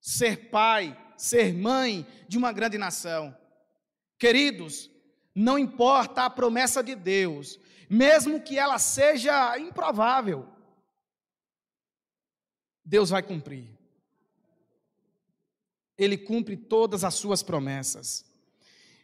ser 0.00 0.50
pai, 0.50 0.98
ser 1.16 1.54
mãe 1.54 2.06
de 2.26 2.36
uma 2.36 2.52
grande 2.52 2.76
nação. 2.76 3.36
Queridos, 4.18 4.90
não 5.34 5.58
importa 5.58 6.24
a 6.24 6.30
promessa 6.30 6.82
de 6.82 6.96
Deus, 6.96 7.60
mesmo 7.88 8.42
que 8.42 8.58
ela 8.58 8.78
seja 8.78 9.56
improvável, 9.58 10.48
Deus 12.84 13.10
vai 13.10 13.22
cumprir. 13.22 13.68
Ele 15.96 16.16
cumpre 16.16 16.56
todas 16.56 17.04
as 17.04 17.14
suas 17.14 17.42
promessas. 17.42 18.24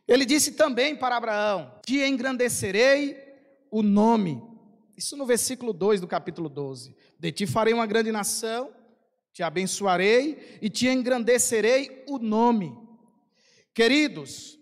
Ele 0.07 0.25
disse 0.25 0.53
também 0.53 0.95
para 0.95 1.17
Abraão: 1.17 1.81
Te 1.85 2.03
engrandecerei 2.03 3.17
o 3.71 3.83
nome. 3.83 4.43
Isso 4.97 5.17
no 5.17 5.27
versículo 5.27 5.73
2 5.73 6.01
do 6.01 6.07
capítulo 6.07 6.49
12. 6.49 6.95
De 7.19 7.33
ti 7.33 7.47
farei 7.47 7.75
uma 7.75 7.87
grande 7.87 8.13
nação, 8.13 8.73
te 9.33 9.43
abençoarei 9.43 10.59
e 10.61 10.69
te 10.69 10.87
engrandecerei 10.87 12.05
o 12.09 12.19
nome. 12.19 12.77
Queridos, 13.75 14.59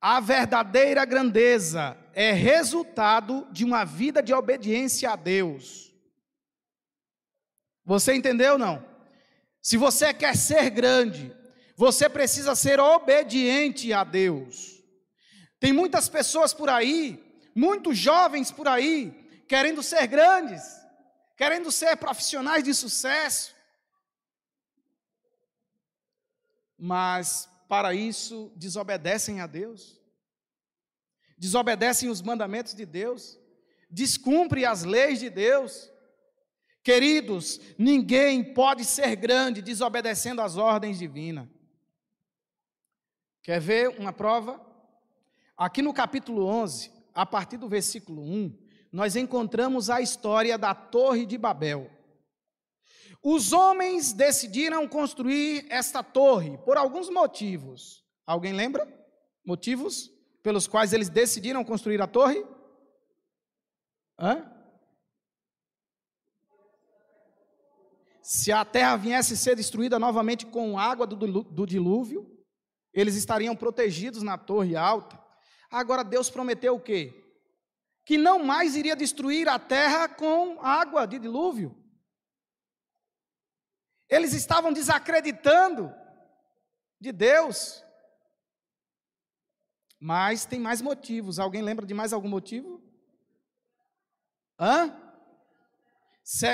a 0.00 0.18
verdadeira 0.18 1.04
grandeza 1.04 1.96
é 2.12 2.32
resultado 2.32 3.46
de 3.52 3.64
uma 3.64 3.84
vida 3.84 4.22
de 4.22 4.32
obediência 4.32 5.10
a 5.10 5.16
Deus. 5.16 5.94
Você 7.84 8.14
entendeu 8.14 8.58
não? 8.58 8.84
Se 9.62 9.76
você 9.76 10.12
quer 10.12 10.36
ser 10.36 10.70
grande, 10.70 11.32
você 11.76 12.08
precisa 12.08 12.54
ser 12.54 12.80
obediente 12.80 13.92
a 13.92 14.02
Deus. 14.02 14.75
Tem 15.58 15.72
muitas 15.72 16.08
pessoas 16.08 16.52
por 16.52 16.68
aí, 16.68 17.22
muitos 17.54 17.96
jovens 17.96 18.50
por 18.50 18.68
aí, 18.68 19.10
querendo 19.48 19.82
ser 19.82 20.06
grandes, 20.06 20.62
querendo 21.36 21.70
ser 21.72 21.96
profissionais 21.96 22.62
de 22.64 22.74
sucesso, 22.74 23.54
mas 26.78 27.48
para 27.68 27.94
isso 27.94 28.52
desobedecem 28.54 29.40
a 29.40 29.46
Deus, 29.46 29.98
desobedecem 31.38 32.08
os 32.08 32.20
mandamentos 32.20 32.74
de 32.74 32.84
Deus, 32.84 33.38
descumprem 33.90 34.64
as 34.64 34.84
leis 34.84 35.20
de 35.20 35.30
Deus. 35.30 35.90
Queridos, 36.82 37.60
ninguém 37.78 38.54
pode 38.54 38.84
ser 38.84 39.16
grande 39.16 39.60
desobedecendo 39.62 40.40
às 40.40 40.56
ordens 40.56 40.98
divinas. 40.98 41.48
Quer 43.42 43.60
ver 43.60 43.88
uma 43.98 44.12
prova? 44.12 44.60
Aqui 45.56 45.80
no 45.80 45.94
capítulo 45.94 46.44
11, 46.44 46.92
a 47.14 47.24
partir 47.24 47.56
do 47.56 47.66
versículo 47.66 48.22
1, 48.22 48.58
nós 48.92 49.16
encontramos 49.16 49.88
a 49.88 50.02
história 50.02 50.58
da 50.58 50.74
Torre 50.74 51.24
de 51.24 51.38
Babel. 51.38 51.90
Os 53.22 53.52
homens 53.52 54.12
decidiram 54.12 54.86
construir 54.86 55.66
esta 55.70 56.02
torre 56.02 56.58
por 56.58 56.76
alguns 56.76 57.08
motivos. 57.08 58.04
Alguém 58.26 58.52
lembra? 58.52 58.86
Motivos 59.44 60.10
pelos 60.42 60.66
quais 60.66 60.92
eles 60.92 61.08
decidiram 61.08 61.64
construir 61.64 62.02
a 62.02 62.06
torre? 62.06 62.44
Hã? 64.18 64.52
Se 68.20 68.52
a 68.52 68.64
terra 68.64 68.96
viesse 68.96 69.36
ser 69.36 69.56
destruída 69.56 69.98
novamente 69.98 70.44
com 70.44 70.78
água 70.78 71.06
do 71.06 71.66
dilúvio, 71.66 72.30
eles 72.92 73.16
estariam 73.16 73.56
protegidos 73.56 74.22
na 74.22 74.36
torre 74.36 74.76
alta. 74.76 75.25
Agora 75.70 76.04
Deus 76.04 76.30
prometeu 76.30 76.74
o 76.74 76.80
quê? 76.80 77.26
que 78.06 78.16
não 78.16 78.38
mais 78.38 78.76
iria 78.76 78.94
destruir 78.94 79.48
a 79.48 79.58
terra 79.58 80.08
com 80.08 80.60
água 80.64 81.04
de 81.06 81.18
dilúvio. 81.18 81.76
Eles 84.08 84.32
estavam 84.32 84.72
desacreditando 84.72 85.92
de 87.00 87.10
Deus. 87.10 87.84
Mas 89.98 90.46
tem 90.46 90.60
mais 90.60 90.80
motivos. 90.80 91.40
Alguém 91.40 91.62
lembra 91.62 91.84
de 91.84 91.92
mais 91.92 92.12
algum 92.12 92.28
motivo? 92.28 92.80
Hã? 94.56 94.96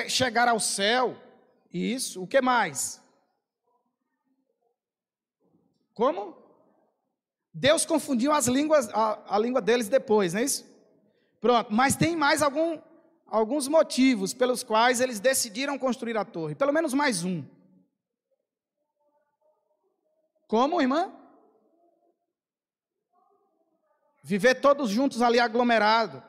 Chegar 0.09 0.48
ao 0.48 0.59
céu. 0.59 1.22
Isso. 1.70 2.22
O 2.22 2.27
que 2.27 2.40
mais? 2.40 2.98
Como? 5.92 6.41
Deus 7.54 7.84
confundiu 7.84 8.32
as 8.32 8.46
línguas, 8.46 8.88
a, 8.90 9.36
a 9.36 9.38
língua 9.38 9.60
deles 9.60 9.88
depois, 9.88 10.32
não 10.32 10.40
é 10.40 10.44
isso? 10.44 10.64
Pronto, 11.40 11.72
mas 11.72 11.96
tem 11.96 12.16
mais 12.16 12.40
algum, 12.40 12.80
alguns 13.26 13.68
motivos 13.68 14.32
pelos 14.32 14.62
quais 14.62 15.00
eles 15.00 15.20
decidiram 15.20 15.78
construir 15.78 16.16
a 16.16 16.24
torre, 16.24 16.54
pelo 16.54 16.72
menos 16.72 16.94
mais 16.94 17.24
um. 17.24 17.44
Como, 20.46 20.80
irmã? 20.80 21.12
Viver 24.22 24.54
todos 24.54 24.88
juntos 24.88 25.20
ali 25.20 25.40
aglomerados, 25.40 26.22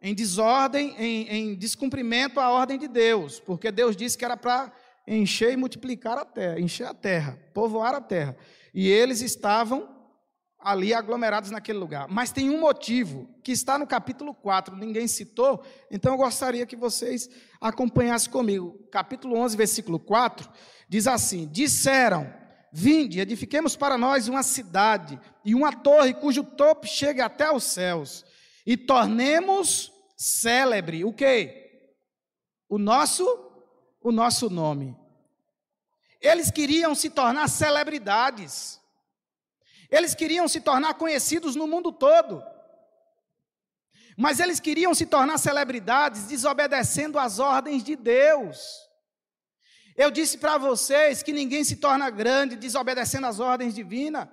em 0.00 0.14
desordem, 0.14 0.94
em, 0.96 1.28
em 1.28 1.54
descumprimento 1.54 2.38
à 2.38 2.50
ordem 2.50 2.78
de 2.78 2.86
Deus, 2.86 3.40
porque 3.40 3.72
Deus 3.72 3.96
disse 3.96 4.16
que 4.16 4.24
era 4.24 4.36
para 4.36 4.70
encher 5.06 5.52
e 5.52 5.56
multiplicar 5.56 6.18
a 6.18 6.24
terra, 6.24 6.60
encher 6.60 6.86
a 6.86 6.94
terra, 6.94 7.38
povoar 7.54 7.94
a 7.94 8.00
terra. 8.00 8.36
E 8.72 8.88
eles 8.88 9.22
estavam 9.22 9.97
ali 10.58 10.92
aglomerados 10.92 11.50
naquele 11.50 11.78
lugar. 11.78 12.08
Mas 12.08 12.32
tem 12.32 12.50
um 12.50 12.60
motivo 12.60 13.28
que 13.42 13.52
está 13.52 13.78
no 13.78 13.86
capítulo 13.86 14.34
4, 14.34 14.76
ninguém 14.76 15.06
citou, 15.06 15.64
então 15.90 16.12
eu 16.12 16.18
gostaria 16.18 16.66
que 16.66 16.76
vocês 16.76 17.28
acompanhassem 17.60 18.30
comigo. 18.30 18.78
Capítulo 18.90 19.36
11, 19.36 19.56
versículo 19.56 19.98
4, 19.98 20.48
diz 20.88 21.06
assim: 21.06 21.46
Disseram: 21.46 22.32
Vinde, 22.72 23.20
edifiquemos 23.20 23.76
para 23.76 23.96
nós 23.96 24.28
uma 24.28 24.42
cidade 24.42 25.18
e 25.44 25.54
uma 25.54 25.72
torre 25.72 26.14
cujo 26.14 26.42
topo 26.42 26.86
chegue 26.86 27.20
até 27.20 27.50
os 27.50 27.64
céus, 27.64 28.24
e 28.66 28.76
tornemos 28.76 29.92
célebre 30.16 31.04
o 31.04 31.12
quê? 31.12 31.66
O 32.68 32.78
nosso 32.78 33.46
o 34.00 34.12
nosso 34.12 34.48
nome. 34.48 34.96
Eles 36.20 36.50
queriam 36.50 36.94
se 36.94 37.10
tornar 37.10 37.48
celebridades. 37.48 38.77
Eles 39.90 40.14
queriam 40.14 40.46
se 40.46 40.60
tornar 40.60 40.94
conhecidos 40.94 41.56
no 41.56 41.66
mundo 41.66 41.90
todo. 41.90 42.42
Mas 44.16 44.40
eles 44.40 44.58
queriam 44.58 44.94
se 44.94 45.06
tornar 45.06 45.38
celebridades 45.38 46.24
desobedecendo 46.24 47.18
às 47.18 47.38
ordens 47.38 47.84
de 47.84 47.94
Deus. 47.94 48.88
Eu 49.96 50.10
disse 50.10 50.38
para 50.38 50.58
vocês 50.58 51.22
que 51.22 51.32
ninguém 51.32 51.64
se 51.64 51.76
torna 51.76 52.10
grande 52.10 52.56
desobedecendo 52.56 53.26
às 53.26 53.40
ordens 53.40 53.74
divinas. 53.74 54.28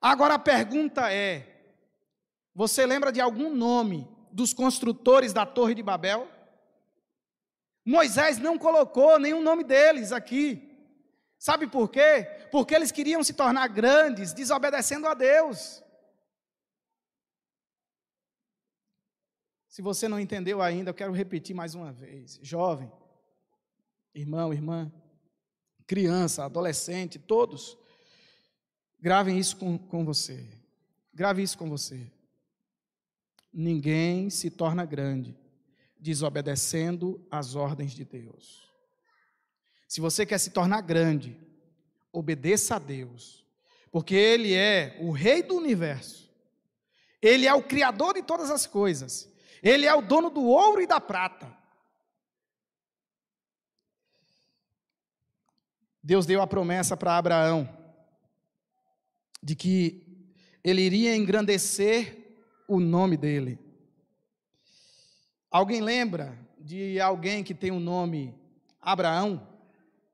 Agora 0.00 0.34
a 0.34 0.38
pergunta 0.38 1.12
é: 1.12 1.74
você 2.54 2.86
lembra 2.86 3.10
de 3.10 3.20
algum 3.20 3.54
nome 3.54 4.08
dos 4.30 4.54
construtores 4.54 5.32
da 5.32 5.44
Torre 5.44 5.74
de 5.74 5.82
Babel? 5.82 6.26
Moisés 7.84 8.38
não 8.38 8.58
colocou 8.58 9.18
nenhum 9.18 9.42
nome 9.42 9.62
deles 9.62 10.10
aqui. 10.10 10.65
Sabe 11.38 11.66
por 11.66 11.90
quê? 11.90 12.24
Porque 12.50 12.74
eles 12.74 12.90
queriam 12.90 13.22
se 13.22 13.34
tornar 13.34 13.68
grandes, 13.68 14.32
desobedecendo 14.32 15.06
a 15.06 15.14
Deus. 15.14 15.82
Se 19.68 19.82
você 19.82 20.08
não 20.08 20.18
entendeu 20.18 20.62
ainda, 20.62 20.90
eu 20.90 20.94
quero 20.94 21.12
repetir 21.12 21.54
mais 21.54 21.74
uma 21.74 21.92
vez. 21.92 22.38
Jovem, 22.42 22.90
irmão, 24.14 24.52
irmã, 24.52 24.90
criança, 25.86 26.44
adolescente, 26.44 27.18
todos, 27.18 27.76
gravem 28.98 29.38
isso 29.38 29.56
com, 29.58 29.76
com 29.76 30.04
você. 30.04 30.48
Grave 31.12 31.42
isso 31.42 31.58
com 31.58 31.68
você. 31.68 32.10
Ninguém 33.52 34.30
se 34.30 34.50
torna 34.50 34.84
grande 34.84 35.36
desobedecendo 35.98 37.26
às 37.30 37.54
ordens 37.54 37.92
de 37.92 38.04
Deus. 38.04 38.70
Se 39.86 40.00
você 40.00 40.26
quer 40.26 40.38
se 40.38 40.50
tornar 40.50 40.80
grande, 40.80 41.38
obedeça 42.12 42.76
a 42.76 42.78
Deus, 42.78 43.46
porque 43.90 44.14
Ele 44.14 44.54
é 44.54 44.96
o 45.00 45.10
Rei 45.10 45.42
do 45.42 45.56
universo, 45.56 46.30
Ele 47.22 47.46
é 47.46 47.54
o 47.54 47.62
Criador 47.62 48.14
de 48.14 48.22
todas 48.22 48.50
as 48.50 48.66
coisas, 48.66 49.32
Ele 49.62 49.86
é 49.86 49.94
o 49.94 50.02
dono 50.02 50.30
do 50.30 50.44
ouro 50.44 50.80
e 50.80 50.86
da 50.86 51.00
prata. 51.00 51.56
Deus 56.02 56.24
deu 56.24 56.40
a 56.40 56.46
promessa 56.46 56.96
para 56.96 57.16
Abraão 57.16 57.68
de 59.42 59.54
que 59.54 60.06
ele 60.62 60.82
iria 60.82 61.14
engrandecer 61.16 62.36
o 62.66 62.80
nome 62.80 63.16
dele. 63.16 63.58
Alguém 65.50 65.80
lembra 65.80 66.36
de 66.58 67.00
alguém 67.00 67.44
que 67.44 67.54
tem 67.54 67.70
o 67.70 67.74
um 67.74 67.80
nome 67.80 68.34
Abraão? 68.80 69.55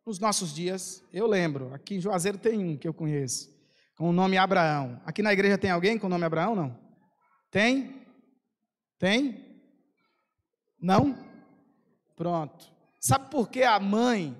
Nos 0.04 0.18
nossos 0.18 0.52
dias, 0.52 1.04
eu 1.12 1.26
lembro. 1.26 1.72
Aqui 1.72 1.94
em 1.94 2.00
Juazeiro 2.00 2.36
tem 2.36 2.58
um 2.58 2.76
que 2.76 2.88
eu 2.88 2.94
conheço, 2.94 3.48
com 3.96 4.10
o 4.10 4.12
nome 4.12 4.36
Abraão. 4.36 5.00
Aqui 5.06 5.22
na 5.22 5.32
igreja 5.32 5.56
tem 5.56 5.70
alguém 5.70 5.96
com 5.96 6.08
o 6.08 6.10
nome 6.10 6.24
Abraão? 6.24 6.56
Não? 6.56 6.78
Tem? 7.50 8.04
Tem? 8.98 9.60
Não? 10.80 11.16
Pronto. 12.16 12.72
Sabe 12.98 13.30
por 13.30 13.48
que 13.48 13.62
a 13.62 13.78
mãe 13.78 14.36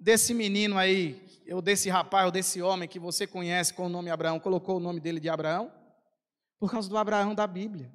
desse 0.00 0.32
menino 0.32 0.78
aí, 0.78 1.22
ou 1.50 1.60
desse 1.60 1.90
rapaz, 1.90 2.24
ou 2.24 2.32
desse 2.32 2.62
homem 2.62 2.88
que 2.88 2.98
você 2.98 3.26
conhece 3.26 3.74
com 3.74 3.86
o 3.86 3.90
nome 3.90 4.10
Abraão, 4.10 4.40
colocou 4.40 4.78
o 4.78 4.80
nome 4.80 4.98
dele 4.98 5.20
de 5.20 5.28
Abraão? 5.28 5.70
Por 6.58 6.70
causa 6.70 6.88
do 6.88 6.96
Abraão 6.96 7.34
da 7.34 7.46
Bíblia. 7.46 7.92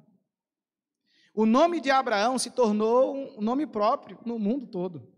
O 1.34 1.46
nome 1.46 1.80
de 1.80 1.90
Abraão 1.90 2.38
se 2.38 2.50
tornou 2.50 3.14
um 3.36 3.40
nome 3.40 3.66
próprio 3.66 4.18
no 4.24 4.38
mundo 4.38 4.66
todo. 4.66 5.17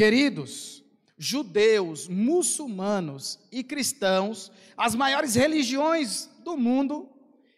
Queridos, 0.00 0.82
judeus, 1.18 2.08
muçulmanos 2.08 3.38
e 3.52 3.62
cristãos, 3.62 4.50
as 4.74 4.94
maiores 4.94 5.34
religiões 5.34 6.30
do 6.42 6.56
mundo, 6.56 7.06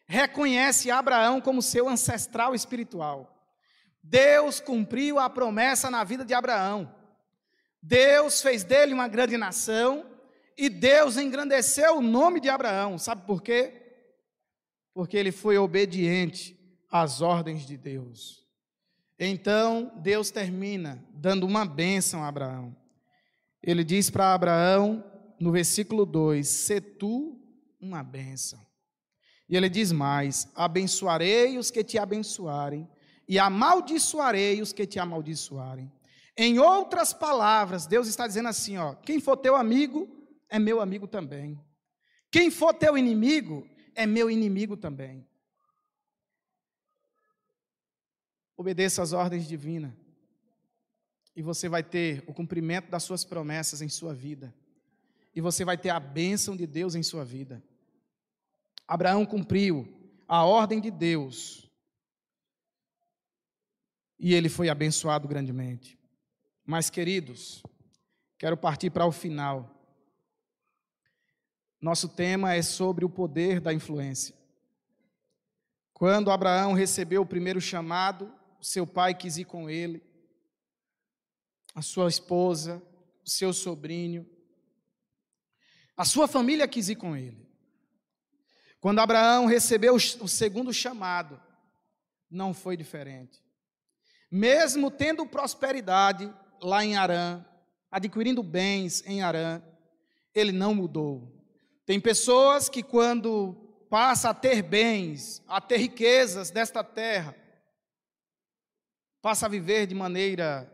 reconhecem 0.08 0.90
Abraão 0.90 1.40
como 1.40 1.62
seu 1.62 1.88
ancestral 1.88 2.52
espiritual. 2.52 3.32
Deus 4.02 4.58
cumpriu 4.58 5.20
a 5.20 5.30
promessa 5.30 5.88
na 5.88 6.02
vida 6.02 6.24
de 6.24 6.34
Abraão. 6.34 6.92
Deus 7.80 8.42
fez 8.42 8.64
dele 8.64 8.92
uma 8.92 9.06
grande 9.06 9.36
nação 9.36 10.04
e 10.58 10.68
Deus 10.68 11.16
engrandeceu 11.16 11.98
o 11.98 12.02
nome 12.02 12.40
de 12.40 12.48
Abraão. 12.48 12.98
Sabe 12.98 13.24
por 13.24 13.40
quê? 13.40 13.82
porque 14.94 15.16
ele 15.16 15.32
foi 15.32 15.56
obediente 15.56 16.58
às 16.90 17.20
ordens 17.20 17.66
de 17.66 17.76
Deus. 17.76 18.41
Então, 19.24 19.92
Deus 19.98 20.32
termina 20.32 21.00
dando 21.14 21.46
uma 21.46 21.64
bênção 21.64 22.24
a 22.24 22.26
Abraão. 22.26 22.76
Ele 23.62 23.84
diz 23.84 24.10
para 24.10 24.34
Abraão, 24.34 25.04
no 25.38 25.52
versículo 25.52 26.04
2: 26.04 26.48
Se 26.48 26.80
tu 26.80 27.40
uma 27.80 28.02
bênção. 28.02 28.58
E 29.48 29.56
ele 29.56 29.68
diz 29.68 29.92
mais: 29.92 30.48
Abençoarei 30.56 31.56
os 31.56 31.70
que 31.70 31.84
te 31.84 31.98
abençoarem, 31.98 32.88
e 33.28 33.38
amaldiçoarei 33.38 34.60
os 34.60 34.72
que 34.72 34.84
te 34.88 34.98
amaldiçoarem. 34.98 35.88
Em 36.36 36.58
outras 36.58 37.12
palavras, 37.12 37.86
Deus 37.86 38.08
está 38.08 38.26
dizendo 38.26 38.48
assim: 38.48 38.76
ó, 38.76 38.94
quem 38.94 39.20
for 39.20 39.36
teu 39.36 39.54
amigo 39.54 40.08
é 40.50 40.58
meu 40.58 40.80
amigo 40.80 41.06
também. 41.06 41.60
Quem 42.28 42.50
for 42.50 42.74
teu 42.74 42.98
inimigo 42.98 43.64
é 43.94 44.04
meu 44.04 44.28
inimigo 44.28 44.76
também. 44.76 45.24
Obedeça 48.56 49.02
às 49.02 49.12
ordens 49.12 49.46
divinas. 49.46 49.92
E 51.34 51.42
você 51.42 51.68
vai 51.68 51.82
ter 51.82 52.22
o 52.26 52.34
cumprimento 52.34 52.90
das 52.90 53.02
suas 53.02 53.24
promessas 53.24 53.80
em 53.80 53.88
sua 53.88 54.14
vida. 54.14 54.54
E 55.34 55.40
você 55.40 55.64
vai 55.64 55.78
ter 55.78 55.90
a 55.90 55.98
bênção 55.98 56.56
de 56.56 56.66
Deus 56.66 56.94
em 56.94 57.02
sua 57.02 57.24
vida. 57.24 57.62
Abraão 58.86 59.24
cumpriu 59.24 59.88
a 60.28 60.44
ordem 60.44 60.80
de 60.80 60.90
Deus. 60.90 61.70
E 64.18 64.34
ele 64.34 64.48
foi 64.48 64.68
abençoado 64.68 65.26
grandemente. 65.26 65.98
Mas, 66.64 66.90
queridos, 66.90 67.62
quero 68.38 68.56
partir 68.56 68.90
para 68.90 69.06
o 69.06 69.12
final. 69.12 69.68
Nosso 71.80 72.08
tema 72.08 72.54
é 72.54 72.62
sobre 72.62 73.04
o 73.04 73.10
poder 73.10 73.60
da 73.60 73.72
influência. 73.72 74.34
Quando 75.92 76.30
Abraão 76.30 76.72
recebeu 76.72 77.22
o 77.22 77.26
primeiro 77.26 77.60
chamado, 77.60 78.32
seu 78.64 78.86
pai 78.86 79.14
quis 79.14 79.36
ir 79.36 79.44
com 79.44 79.68
ele, 79.68 80.02
a 81.74 81.82
sua 81.82 82.08
esposa, 82.08 82.82
o 83.24 83.28
seu 83.28 83.52
sobrinho, 83.52 84.28
a 85.96 86.04
sua 86.04 86.26
família 86.26 86.68
quis 86.68 86.88
ir 86.88 86.96
com 86.96 87.16
ele. 87.16 87.48
Quando 88.80 88.98
Abraão 88.98 89.46
recebeu 89.46 89.94
o 89.94 90.28
segundo 90.28 90.72
chamado, 90.72 91.40
não 92.30 92.52
foi 92.52 92.76
diferente. 92.76 93.40
Mesmo 94.30 94.90
tendo 94.90 95.26
prosperidade 95.26 96.32
lá 96.60 96.84
em 96.84 96.96
Arã, 96.96 97.44
adquirindo 97.90 98.42
bens 98.42 99.02
em 99.06 99.22
Arã, 99.22 99.62
ele 100.34 100.50
não 100.50 100.74
mudou. 100.74 101.30
Tem 101.84 102.00
pessoas 102.00 102.68
que, 102.68 102.82
quando 102.82 103.54
passa 103.90 104.30
a 104.30 104.34
ter 104.34 104.62
bens, 104.62 105.42
a 105.46 105.60
ter 105.60 105.76
riquezas 105.76 106.50
desta 106.50 106.82
terra, 106.82 107.36
passa 109.22 109.46
a 109.46 109.48
viver 109.48 109.86
de 109.86 109.94
maneira 109.94 110.70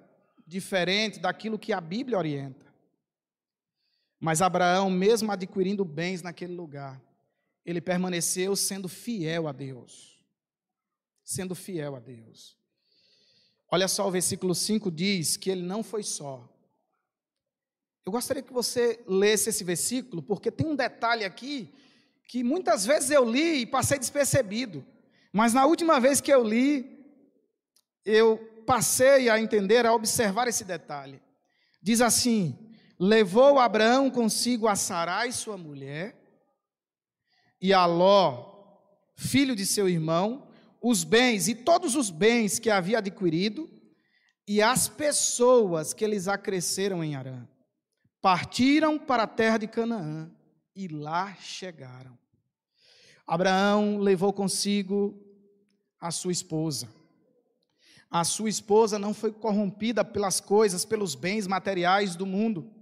diferente 0.47 1.21
daquilo 1.21 1.59
que 1.59 1.73
a 1.73 1.81
Bíblia 1.81 2.19
orienta. 2.19 2.67
Mas 4.19 4.43
Abraão, 4.43 4.91
mesmo 4.91 5.31
adquirindo 5.31 5.85
bens 5.85 6.23
naquele 6.23 6.55
lugar, 6.55 7.01
ele 7.65 7.81
permaneceu 7.81 8.57
sendo 8.57 8.89
fiel 8.89 9.47
a 9.47 9.53
Deus. 9.53 10.19
Sendo 11.23 11.55
fiel 11.55 11.95
a 11.95 12.01
Deus. 12.01 12.57
Olha 13.71 13.87
só, 13.87 14.09
o 14.09 14.11
versículo 14.11 14.55
5 14.55 14.91
diz 14.91 15.37
que 15.37 15.51
ele 15.51 15.63
não 15.63 15.85
foi 15.85 16.03
só, 16.03 16.49
eu 18.09 18.13
gostaria 18.13 18.43
que 18.43 18.55
você 18.55 18.99
lesse 19.07 19.51
esse 19.51 19.63
versículo, 19.63 20.23
porque 20.23 20.51
tem 20.51 20.67
um 20.67 20.75
detalhe 20.75 21.27
aqui 21.27 21.71
que 22.27 22.43
muitas 22.43 22.87
vezes 22.87 23.11
eu 23.11 23.23
li 23.23 23.61
e 23.61 23.67
passei 23.67 23.99
despercebido, 23.99 24.83
mas 25.31 25.53
na 25.53 25.67
última 25.67 26.01
vez 26.01 26.19
que 26.19 26.33
eu 26.33 26.43
li, 26.43 26.98
eu 28.09 28.39
passei 28.67 29.29
a 29.29 29.39
entender, 29.39 29.85
a 29.85 29.95
observar 29.95 30.49
esse 30.49 30.65
detalhe. 30.65 31.21
Diz 31.83 32.01
assim: 32.01 32.57
Levou 32.99 33.59
Abraão 33.59 34.11
consigo 34.11 34.67
a 34.67 34.75
Sarai, 34.75 35.31
sua 35.31 35.57
mulher, 35.57 36.17
e 37.61 37.73
a 37.73 37.85
Ló, 37.85 38.79
filho 39.15 39.55
de 39.55 39.67
seu 39.67 39.89
irmão, 39.89 40.49
os 40.83 41.05
bens 41.05 41.49
e 41.49 41.55
todos 41.55 41.95
os 41.95 42.11
bens 42.11 42.59
que 42.59 42.71
havia 42.71 42.99
adquirido, 42.99 43.69
e 44.47 44.63
as 44.63 44.89
pessoas 44.89 45.93
que 45.93 46.05
eles 46.05 46.27
acresceram 46.27 47.05
em 47.05 47.15
Arã 47.15 47.47
partiram 48.23 48.99
para 48.99 49.25
a 49.25 49.29
terra 49.29 49.59
de 49.59 49.69
Canaã 49.69 50.31
e 50.75 50.89
lá 50.89 51.35
chegaram. 51.35 52.19
Abraão 53.27 53.99
levou 53.99 54.33
consigo 54.33 55.15
a 56.01 56.11
sua 56.11 56.33
esposa. 56.33 56.98
A 58.11 58.25
sua 58.25 58.49
esposa 58.49 58.99
não 58.99 59.13
foi 59.13 59.31
corrompida 59.33 60.05
pelas 60.05 60.41
coisas, 60.41 60.85
pelos 60.85 61.15
bens 61.15 61.47
materiais 61.47 62.17
do 62.17 62.25
mundo. 62.25 62.73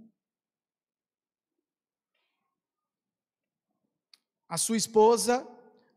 A 4.47 4.57
sua 4.57 4.77
esposa 4.77 5.45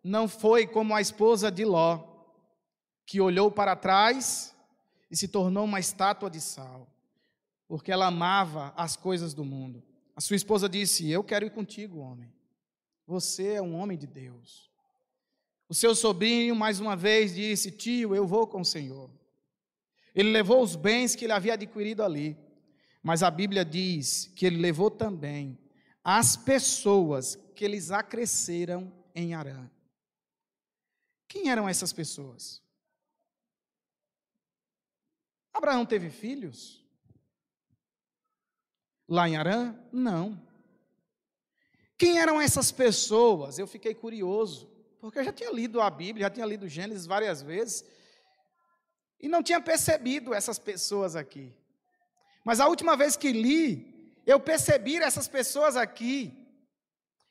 não 0.03 0.29
foi 0.29 0.67
como 0.67 0.95
a 0.95 1.01
esposa 1.01 1.51
de 1.51 1.65
Ló, 1.65 2.05
que 3.07 3.21
olhou 3.21 3.51
para 3.51 3.77
trás 3.77 4.55
e 5.09 5.17
se 5.17 5.29
tornou 5.29 5.65
uma 5.65 5.79
estátua 5.79 6.29
de 6.29 6.41
sal, 6.41 6.89
porque 7.69 7.93
ela 7.93 8.07
amava 8.07 8.73
as 8.77 8.97
coisas 8.97 9.33
do 9.33 9.45
mundo. 9.45 9.83
A 10.17 10.21
sua 10.21 10.35
esposa 10.35 10.69
disse: 10.69 11.09
Eu 11.09 11.23
quero 11.23 11.47
ir 11.47 11.51
contigo, 11.51 11.99
homem. 11.99 12.33
Você 13.07 13.55
é 13.55 13.63
um 13.63 13.77
homem 13.77 13.97
de 13.97 14.07
Deus. 14.07 14.71
O 15.69 15.75
seu 15.75 15.95
sobrinho, 15.95 16.57
mais 16.57 16.81
uma 16.81 16.97
vez, 16.97 17.35
disse: 17.35 17.71
Tio, 17.71 18.15
eu 18.15 18.27
vou 18.27 18.47
com 18.47 18.63
o 18.63 18.65
Senhor. 18.65 19.20
Ele 20.21 20.33
levou 20.33 20.63
os 20.63 20.77
bens 20.77 21.17
que 21.17 21.25
ele 21.25 21.33
havia 21.33 21.55
adquirido 21.55 22.03
ali, 22.03 22.37
mas 23.03 23.23
a 23.23 23.31
Bíblia 23.31 23.65
diz 23.65 24.31
que 24.37 24.45
ele 24.45 24.59
levou 24.59 24.91
também 24.91 25.59
as 26.05 26.37
pessoas 26.37 27.37
que 27.57 27.65
eles 27.65 27.91
acresceram 27.91 28.93
em 29.15 29.33
Arã. 29.33 29.71
Quem 31.27 31.49
eram 31.49 31.67
essas 31.67 31.91
pessoas? 31.91 32.63
Abraão 35.55 35.87
teve 35.87 36.11
filhos? 36.11 36.85
Lá 39.09 39.27
em 39.27 39.39
Arã? 39.39 39.75
Não. 39.91 40.39
Quem 41.97 42.19
eram 42.19 42.39
essas 42.39 42.71
pessoas? 42.71 43.59
Eu 43.59 43.67
fiquei 43.67 43.95
curioso, 43.95 44.71
porque 45.01 45.19
eu 45.19 45.25
já 45.25 45.33
tinha 45.33 45.51
lido 45.51 45.81
a 45.81 45.89
Bíblia, 45.89 46.27
já 46.27 46.31
tinha 46.31 46.45
lido 46.45 46.69
Gênesis 46.69 47.07
várias 47.07 47.41
vezes, 47.41 47.83
e 49.21 49.29
não 49.29 49.43
tinha 49.43 49.61
percebido 49.61 50.33
essas 50.33 50.59
pessoas 50.59 51.15
aqui. 51.15 51.55
Mas 52.45 52.59
a 52.61 52.67
última 52.67 52.97
vez 52.97 53.17
que 53.17 53.33
li, 53.33 54.23
eu 54.27 54.41
percebi 54.41 54.97
essas 54.97 55.29
pessoas 55.29 55.77
aqui. 55.77 56.37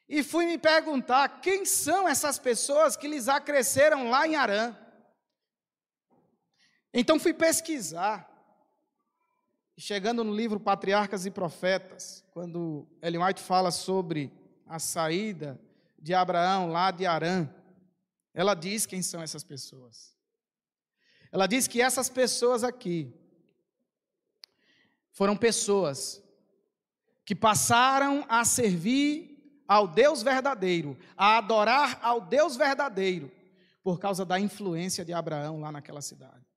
E 0.08 0.24
fui 0.24 0.46
me 0.46 0.58
perguntar 0.58 1.42
quem 1.42 1.66
são 1.66 2.08
essas 2.08 2.38
pessoas 2.40 2.96
que 2.96 3.08
lhes 3.08 3.28
acresceram 3.28 4.10
lá 4.10 4.28
em 4.28 4.36
Arã. 4.36 4.76
Então 6.94 7.20
fui 7.20 7.34
pesquisar. 7.34 8.28
Chegando 9.78 10.24
no 10.24 10.36
livro 10.36 10.60
Patriarcas 10.60 11.26
e 11.26 11.32
Profetas, 11.32 12.26
quando 12.32 12.86
Ellen 13.02 13.24
White 13.24 13.42
fala 13.42 13.72
sobre 13.72 14.32
a 14.68 14.78
saída 14.78 15.60
de 15.98 16.14
Abraão 16.14 16.70
lá 16.70 16.92
de 16.92 17.06
Arã, 17.06 17.50
ela 18.34 18.54
diz 18.54 18.86
quem 18.86 19.02
são 19.02 19.22
essas 19.22 19.44
pessoas. 19.44 20.19
Ela 21.32 21.48
diz 21.48 21.68
que 21.68 21.82
essas 21.82 22.10
pessoas 22.10 22.64
aqui 22.64 23.14
foram 25.12 25.36
pessoas 25.36 26.24
que 27.24 27.36
passaram 27.36 28.26
a 28.28 28.44
servir 28.44 29.64
ao 29.68 29.88
Deus 29.88 30.24
verdadeiro, 30.24 30.98
a 31.16 31.38
adorar 31.38 32.00
ao 32.02 32.20
Deus 32.20 32.56
verdadeiro, 32.56 33.32
por 33.84 34.00
causa 34.00 34.26
da 34.26 34.40
influência 34.40 35.06
de 35.06 35.14
Abraão 35.14 35.60
lá 35.60 35.72
naquela 35.72 36.02
cidade. 36.02 36.50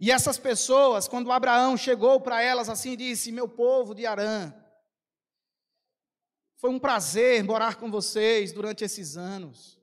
E 0.00 0.10
essas 0.10 0.38
pessoas, 0.38 1.06
quando 1.06 1.30
Abraão 1.30 1.76
chegou 1.76 2.20
para 2.20 2.42
elas 2.42 2.68
assim 2.68 2.92
e 2.92 2.96
disse: 2.96 3.30
Meu 3.30 3.48
povo 3.48 3.94
de 3.94 4.06
Arã, 4.06 4.52
foi 6.56 6.70
um 6.70 6.78
prazer 6.78 7.44
morar 7.44 7.76
com 7.76 7.90
vocês 7.90 8.52
durante 8.52 8.84
esses 8.84 9.16
anos. 9.16 9.78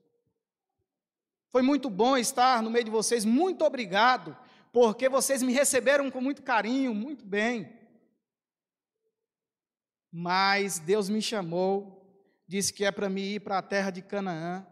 Foi 1.52 1.60
muito 1.60 1.90
bom 1.90 2.16
estar 2.16 2.62
no 2.62 2.70
meio 2.70 2.86
de 2.86 2.90
vocês. 2.90 3.26
Muito 3.26 3.62
obrigado, 3.62 4.34
porque 4.72 5.06
vocês 5.06 5.42
me 5.42 5.52
receberam 5.52 6.10
com 6.10 6.18
muito 6.18 6.42
carinho, 6.42 6.94
muito 6.94 7.26
bem. 7.26 7.78
Mas 10.10 10.78
Deus 10.78 11.10
me 11.10 11.20
chamou, 11.20 12.10
disse 12.48 12.72
que 12.72 12.86
é 12.86 12.90
para 12.90 13.10
me 13.10 13.34
ir 13.34 13.40
para 13.40 13.58
a 13.58 13.62
terra 13.62 13.90
de 13.90 14.00
Canaã, 14.00 14.66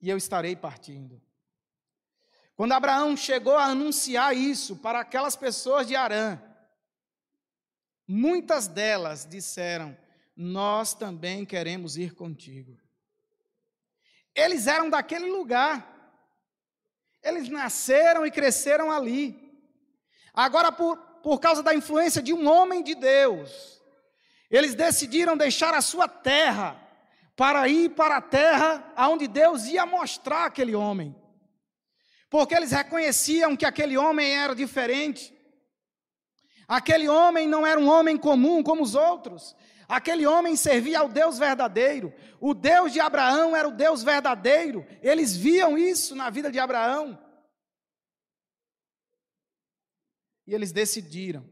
e 0.00 0.08
eu 0.08 0.16
estarei 0.16 0.56
partindo. 0.56 1.20
Quando 2.56 2.72
Abraão 2.72 3.14
chegou 3.14 3.56
a 3.56 3.66
anunciar 3.66 4.34
isso 4.34 4.76
para 4.76 5.00
aquelas 5.00 5.36
pessoas 5.36 5.86
de 5.86 5.94
Arã, 5.94 6.40
muitas 8.08 8.66
delas 8.66 9.26
disseram: 9.26 9.94
Nós 10.34 10.94
também 10.94 11.44
queremos 11.44 11.98
ir 11.98 12.14
contigo. 12.14 12.83
Eles 14.34 14.66
eram 14.66 14.90
daquele 14.90 15.30
lugar. 15.30 15.90
Eles 17.22 17.48
nasceram 17.48 18.26
e 18.26 18.30
cresceram 18.30 18.90
ali. 18.90 19.40
Agora, 20.32 20.72
por, 20.72 20.96
por 21.22 21.38
causa 21.38 21.62
da 21.62 21.74
influência 21.74 22.20
de 22.20 22.32
um 22.32 22.48
homem 22.48 22.82
de 22.82 22.94
Deus, 22.94 23.80
eles 24.50 24.74
decidiram 24.74 25.36
deixar 25.36 25.72
a 25.72 25.80
sua 25.80 26.08
terra 26.08 26.80
para 27.36 27.66
ir 27.68 27.90
para 27.90 28.18
a 28.18 28.20
terra 28.20 28.92
aonde 28.94 29.26
Deus 29.26 29.66
ia 29.66 29.86
mostrar 29.86 30.46
aquele 30.46 30.74
homem. 30.74 31.14
Porque 32.28 32.54
eles 32.54 32.72
reconheciam 32.72 33.56
que 33.56 33.64
aquele 33.64 33.96
homem 33.96 34.36
era 34.36 34.54
diferente. 34.54 35.32
Aquele 36.66 37.08
homem 37.08 37.46
não 37.46 37.66
era 37.66 37.78
um 37.78 37.88
homem 37.88 38.16
comum 38.16 38.62
como 38.62 38.82
os 38.82 38.94
outros. 38.94 39.54
Aquele 39.88 40.26
homem 40.26 40.56
servia 40.56 41.00
ao 41.00 41.08
Deus 41.08 41.38
verdadeiro. 41.38 42.12
O 42.40 42.54
Deus 42.54 42.92
de 42.92 43.00
Abraão 43.00 43.54
era 43.54 43.68
o 43.68 43.72
Deus 43.72 44.02
verdadeiro. 44.02 44.86
Eles 45.02 45.36
viam 45.36 45.76
isso 45.76 46.14
na 46.14 46.30
vida 46.30 46.50
de 46.50 46.58
Abraão. 46.58 47.18
E 50.46 50.54
eles 50.54 50.72
decidiram 50.72 51.44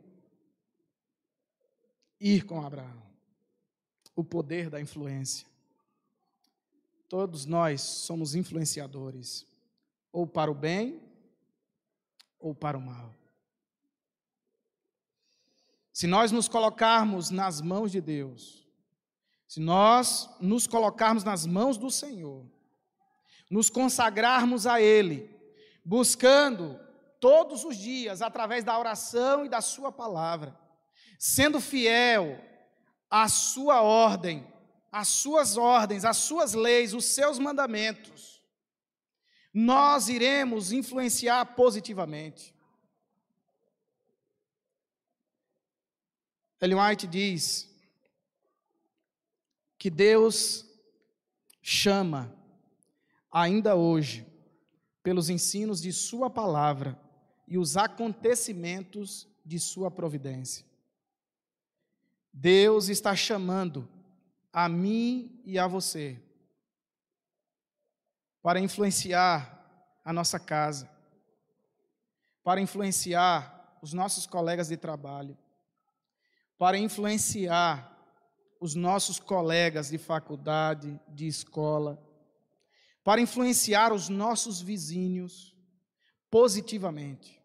ir 2.20 2.44
com 2.44 2.64
Abraão. 2.64 3.02
O 4.14 4.22
poder 4.22 4.68
da 4.68 4.80
influência. 4.80 5.46
Todos 7.08 7.44
nós 7.44 7.82
somos 7.82 8.34
influenciadores, 8.34 9.46
ou 10.10 10.26
para 10.26 10.50
o 10.50 10.54
bem, 10.54 11.02
ou 12.38 12.54
para 12.54 12.78
o 12.78 12.80
mal. 12.80 13.14
Se 15.92 16.06
nós 16.06 16.32
nos 16.32 16.48
colocarmos 16.48 17.30
nas 17.30 17.60
mãos 17.60 17.92
de 17.92 18.00
Deus, 18.00 18.66
se 19.46 19.60
nós 19.60 20.30
nos 20.40 20.66
colocarmos 20.66 21.24
nas 21.24 21.44
mãos 21.44 21.76
do 21.76 21.90
Senhor, 21.90 22.46
nos 23.50 23.68
consagrarmos 23.68 24.66
a 24.66 24.80
Ele, 24.80 25.28
buscando 25.84 26.80
todos 27.20 27.64
os 27.64 27.76
dias, 27.76 28.22
através 28.22 28.64
da 28.64 28.78
oração 28.78 29.44
e 29.44 29.48
da 29.48 29.60
Sua 29.60 29.92
palavra, 29.92 30.58
sendo 31.18 31.60
fiel 31.60 32.42
à 33.10 33.28
Sua 33.28 33.82
ordem, 33.82 34.50
às 34.90 35.08
Suas 35.08 35.58
ordens, 35.58 36.06
às 36.06 36.16
Suas 36.16 36.54
leis, 36.54 36.94
os 36.94 37.04
Seus 37.04 37.38
mandamentos, 37.38 38.42
nós 39.52 40.08
iremos 40.08 40.72
influenciar 40.72 41.44
positivamente. 41.54 42.54
Ellen 46.62 46.78
White 46.78 47.08
diz 47.08 47.68
que 49.76 49.90
Deus 49.90 50.64
chama 51.60 52.32
ainda 53.32 53.74
hoje 53.74 54.24
pelos 55.02 55.28
ensinos 55.28 55.82
de 55.82 55.92
Sua 55.92 56.30
palavra 56.30 56.96
e 57.48 57.58
os 57.58 57.76
acontecimentos 57.76 59.26
de 59.44 59.58
Sua 59.58 59.90
providência. 59.90 60.64
Deus 62.32 62.88
está 62.88 63.16
chamando 63.16 63.88
a 64.52 64.68
mim 64.68 65.42
e 65.44 65.58
a 65.58 65.66
você 65.66 66.22
para 68.40 68.60
influenciar 68.60 69.98
a 70.04 70.12
nossa 70.12 70.38
casa, 70.38 70.88
para 72.44 72.60
influenciar 72.60 73.78
os 73.82 73.92
nossos 73.92 74.28
colegas 74.28 74.68
de 74.68 74.76
trabalho, 74.76 75.36
para 76.62 76.78
influenciar 76.78 77.92
os 78.60 78.76
nossos 78.76 79.18
colegas 79.18 79.88
de 79.88 79.98
faculdade, 79.98 80.96
de 81.08 81.26
escola, 81.26 82.00
para 83.02 83.20
influenciar 83.20 83.92
os 83.92 84.08
nossos 84.08 84.60
vizinhos 84.60 85.56
positivamente. 86.30 87.42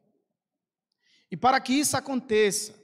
E 1.32 1.36
para 1.36 1.59
que 1.59 1.74
isso 1.74 1.97
aconteça, 1.97 2.76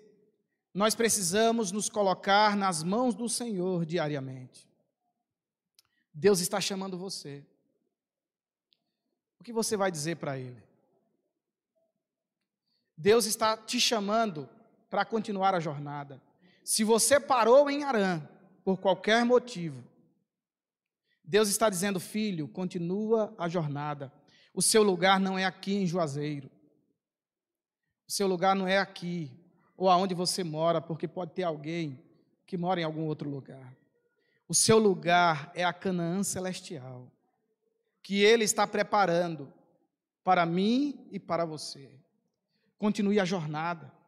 nós 0.74 0.96
precisamos 0.96 1.72
nos 1.72 1.88
colocar 1.88 2.58
nas 2.58 2.82
mãos 2.82 3.14
do 3.14 3.30
Senhor 3.30 3.86
diariamente. 3.86 4.68
Deus 6.12 6.40
está 6.40 6.60
chamando 6.60 6.98
você. 6.98 7.46
O 9.40 9.44
que 9.44 9.54
você 9.54 9.78
vai 9.78 9.92
dizer 9.92 10.16
para 10.16 10.36
Ele? 10.40 10.64
Deus 12.98 13.28
está 13.28 13.56
te 13.56 13.80
chamando 13.80 14.50
para 14.94 15.04
continuar 15.04 15.56
a 15.56 15.60
jornada. 15.60 16.22
Se 16.64 16.84
você 16.84 17.20
parou 17.20 17.68
em 17.68 17.84
Arã 17.84 18.22
por 18.64 18.78
qualquer 18.78 19.26
motivo, 19.26 19.84
Deus 21.24 21.50
está 21.50 21.68
dizendo, 21.68 22.00
filho, 22.00 22.48
continua 22.48 23.34
a 23.36 23.50
jornada. 23.50 24.14
O 24.54 24.62
seu 24.62 24.84
lugar 24.84 25.20
não 25.20 25.36
é 25.36 25.46
aqui 25.46 25.74
em 25.74 25.88
Juazeiro. 25.88 26.48
O 28.08 28.12
seu 28.12 28.28
lugar 28.28 28.56
não 28.56 28.68
é 28.68 28.78
aqui 28.78 29.32
ou 29.76 29.90
aonde 29.90 30.14
você 30.14 30.44
mora, 30.44 30.80
porque 30.80 31.08
pode 31.08 31.32
ter 31.32 31.42
alguém 31.42 32.00
que 32.46 32.56
mora 32.56 32.80
em 32.80 32.84
algum 32.84 33.08
outro 33.08 33.28
lugar. 33.28 33.76
O 34.48 34.54
seu 34.54 34.78
lugar 34.78 35.52
é 35.56 35.64
a 35.64 35.74
Canaã 35.74 36.22
celestial, 36.22 37.12
que 38.04 38.22
ele 38.22 38.44
está 38.44 38.68
preparando 38.68 39.52
para 40.24 40.46
mim 40.46 41.08
e 41.10 41.18
para 41.18 41.46
você. 41.46 41.90
Continue 42.78 43.20
a 43.20 43.26
jornada. 43.26 44.03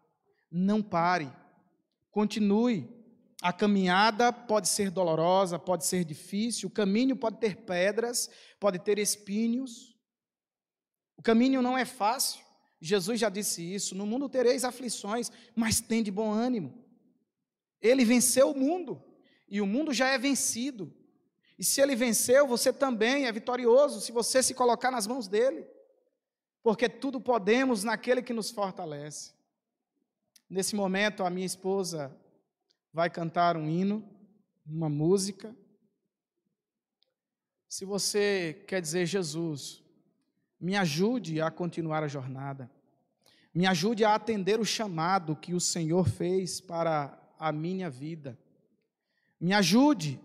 Não 0.52 0.82
pare. 0.82 1.32
Continue. 2.12 2.90
A 3.42 3.54
caminhada 3.54 4.34
pode 4.34 4.68
ser 4.68 4.90
dolorosa, 4.90 5.60
pode 5.60 5.86
ser 5.86 6.04
difícil, 6.04 6.68
o 6.68 6.72
caminho 6.72 7.16
pode 7.16 7.38
ter 7.38 7.58
pedras, 7.58 8.30
pode 8.60 8.80
ter 8.80 8.98
espinhos. 8.98 9.96
O 11.18 11.22
caminho 11.22 11.62
não 11.62 11.78
é 11.78 11.86
fácil. 11.86 12.44
Jesus 12.82 13.20
já 13.20 13.30
disse 13.30 13.62
isso: 13.62 13.94
no 13.96 14.06
mundo 14.06 14.30
tereis 14.30 14.64
aflições, 14.64 15.32
mas 15.56 15.80
tem 15.80 16.02
de 16.02 16.10
bom 16.10 16.32
ânimo. 16.32 16.84
Ele 17.82 18.04
venceu 18.04 18.50
o 18.50 18.58
mundo 18.58 19.04
e 19.48 19.62
o 19.62 19.68
mundo 19.68 19.94
já 19.94 20.08
é 20.08 20.18
vencido. 20.18 20.92
E 21.58 21.64
se 21.64 21.80
ele 21.80 21.96
venceu, 21.96 22.48
você 22.48 22.74
também 22.74 23.28
é 23.28 23.32
vitorioso 23.32 24.02
se 24.02 24.12
você 24.12 24.42
se 24.42 24.54
colocar 24.54 24.90
nas 24.90 25.06
mãos 25.06 25.28
dele. 25.28 25.68
Porque 26.64 26.90
tudo 26.90 27.22
podemos 27.22 27.84
naquele 27.84 28.24
que 28.24 28.34
nos 28.34 28.50
fortalece. 28.50 29.35
Nesse 30.50 30.76
momento, 30.76 31.24
a 31.24 31.30
minha 31.30 31.46
esposa 31.46 32.16
vai 32.94 33.10
cantar 33.10 33.58
um 33.58 33.68
hino, 33.68 34.08
uma 34.66 34.90
música. 34.90 35.56
Se 37.68 37.84
você 37.84 38.64
quer 38.68 38.82
dizer, 38.82 39.06
Jesus, 39.06 39.84
me 40.60 40.76
ajude 40.76 41.42
a 41.42 41.52
continuar 41.52 42.04
a 42.04 42.08
jornada. 42.08 42.72
Me 43.54 43.66
ajude 43.66 44.04
a 44.04 44.16
atender 44.16 44.60
o 44.60 44.66
chamado 44.66 45.36
que 45.36 45.54
o 45.54 45.60
Senhor 45.60 46.08
fez 46.08 46.62
para 46.62 47.18
a 47.40 47.52
minha 47.52 47.90
vida. 47.90 48.38
Me 49.40 49.54
ajude 49.54 50.20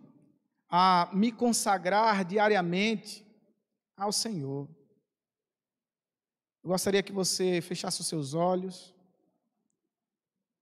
a 0.69 1.11
me 1.13 1.33
consagrar 1.33 2.25
diariamente 2.25 3.27
ao 3.97 4.13
Senhor. 4.13 4.69
Eu 6.63 6.71
gostaria 6.71 7.03
que 7.03 7.13
você 7.13 7.61
fechasse 7.61 8.01
os 8.01 8.07
seus 8.07 8.35
olhos, 8.35 8.95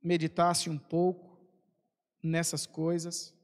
meditasse 0.02 0.68
um 0.70 0.78
pouco 0.78 1.38
nessas 2.22 2.66
coisas. 2.66 3.34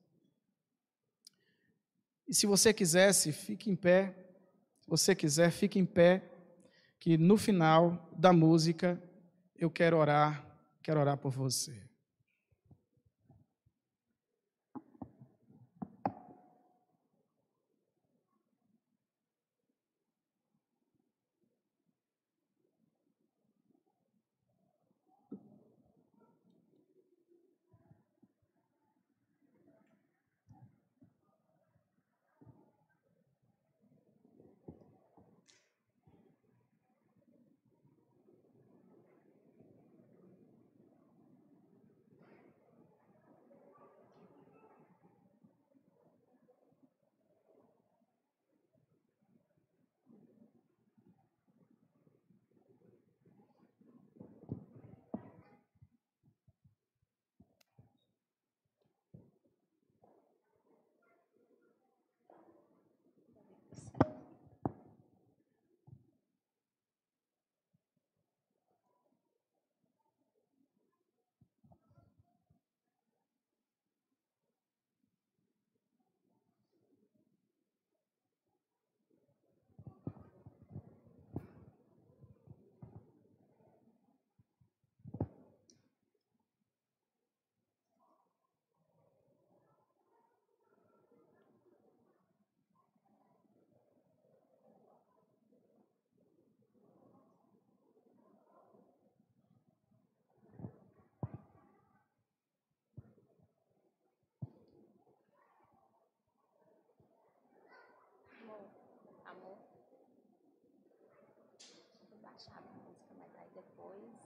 E 2.26 2.34
se 2.34 2.46
você 2.46 2.72
quisesse, 2.72 3.32
fique 3.32 3.70
em 3.70 3.76
pé 3.76 4.24
se 4.84 4.90
você 4.90 5.14
quiser, 5.14 5.50
fique 5.50 5.78
em 5.78 5.86
pé, 5.86 6.22
que 7.00 7.16
no 7.16 7.38
final 7.38 8.06
da 8.18 8.34
música 8.34 9.02
eu 9.56 9.70
quero 9.70 9.96
orar, 9.96 10.46
quero 10.82 11.00
orar 11.00 11.16
por 11.16 11.32
você. 11.32 11.74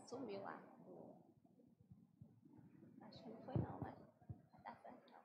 Sumiu 0.06 0.40
lá. 0.42 0.58
Acho 3.06 3.22
que 3.22 3.28
não 3.30 3.36
foi 3.44 3.54
não? 3.56 3.78
Vai 3.80 3.92
dar 4.64 4.76
certo 4.82 5.04
não. 5.10 5.20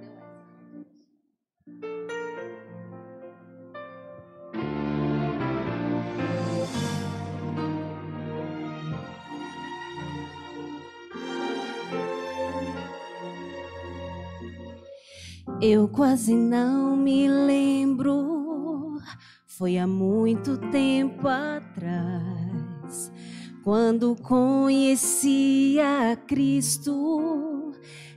Deu 0.00 0.12
essa. 0.18 0.32
Eu 15.60 15.88
quase 15.88 16.34
não 16.34 16.96
me 16.96 17.28
lembro 17.28 18.31
foi 19.62 19.78
há 19.78 19.86
muito 19.86 20.58
tempo 20.72 21.28
atrás, 21.28 23.12
quando 23.62 24.16
conheci 24.16 25.76
a 25.78 26.16
Cristo, 26.16 27.70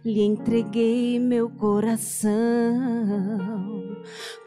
lhe 0.04 0.24
entreguei 0.24 1.20
meu 1.20 1.48
coração. 1.48 2.34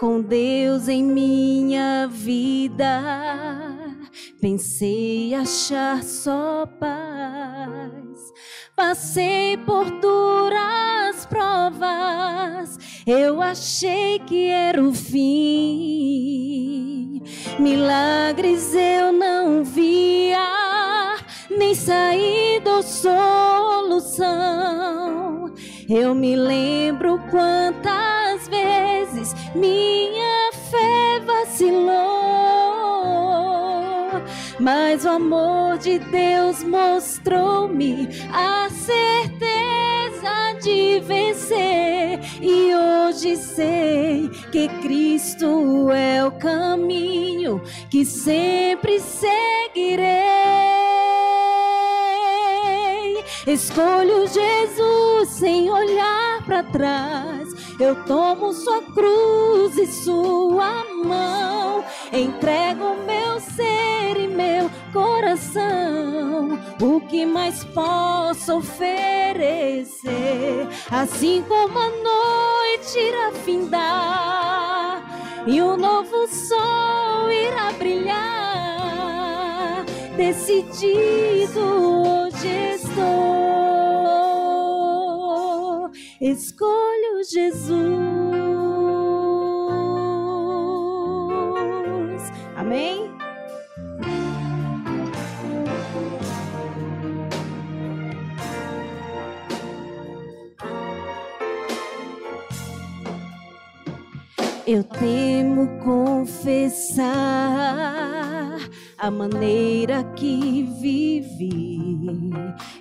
Com 0.00 0.20
Deus 0.20 0.88
em 0.88 1.04
minha 1.04 2.08
vida, 2.08 3.87
pensei 4.40 5.34
achar 5.34 6.02
só 6.02 6.66
paz. 6.78 8.32
Passei 8.76 9.56
por 9.58 9.90
duras 10.00 11.26
provas, 11.26 12.78
eu 13.06 13.42
achei 13.42 14.20
que 14.20 14.46
era 14.46 14.80
o 14.82 14.94
fim 14.94 15.88
Milagres 17.58 18.74
eu 18.74 19.12
não 19.12 19.64
via, 19.64 21.16
nem 21.50 21.74
saída 21.74 22.76
ou 22.76 22.82
solução. 22.82 24.28
Eu 25.88 26.14
me 26.14 26.36
lembro 26.36 27.18
quantas 27.30 28.46
vezes 28.48 29.34
minha 29.54 30.52
fé 30.70 31.18
vacilou, 31.26 31.88
mas 34.60 35.04
o 35.04 35.10
amor 35.10 35.78
de 35.78 35.98
Deus 35.98 36.62
mostrou-me 36.64 38.08
a 38.32 38.68
certeza 38.70 39.58
de 40.62 41.00
vencer. 41.00 42.20
E 42.40 42.74
hoje 42.74 43.36
sei 43.36 44.28
que 44.50 44.68
Cristo 44.80 45.90
é 45.90 46.24
o 46.24 46.32
caminho 46.32 47.62
que 47.90 48.04
sempre 48.04 49.00
seguirei. 49.00 50.08
Escolho 53.46 54.26
Jesus 54.26 55.28
sem 55.28 55.70
olhar 55.70 56.44
para 56.44 56.62
trás. 56.64 57.48
Eu 57.80 57.94
tomo 58.04 58.52
sua 58.52 58.82
cruz 58.82 59.78
e 59.78 59.86
sua 59.86 60.84
mão. 61.04 61.84
Entrego 62.12 62.96
meu 63.06 63.38
ser 63.38 64.16
e 64.18 64.26
meu 64.28 64.70
coração. 64.92 66.58
O 66.80 67.00
que 67.02 67.26
mais 67.26 67.64
posso 67.64 68.58
oferecer? 68.58 70.08
Assim 70.90 71.44
como 71.46 71.78
a 71.78 71.90
noite 71.90 72.98
irá 72.98 73.32
findar 73.44 75.04
e 75.46 75.60
um 75.62 75.76
novo 75.76 76.26
sol 76.28 77.30
irá 77.30 77.72
brilhar. 77.72 78.24
Decidido 80.16 81.60
hoje 81.60 82.48
estou. 82.74 83.08
Escolho 86.20 87.22
Jesus. 87.30 88.58
Amém? 92.68 93.10
Eu 104.66 104.84
temo 104.84 105.78
confessar 105.82 107.08
a 108.98 109.10
maneira 109.10 110.04
que 110.14 110.64
vivi. 110.78 112.30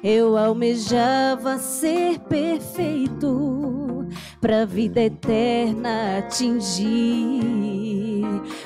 Eu 0.04 0.38
almejava 0.38 1.60
ser 1.60 2.20
perfeito 2.28 4.06
para 4.42 4.64
a 4.64 4.66
vida 4.66 5.02
eterna 5.02 6.18
atingir. 6.18 7.57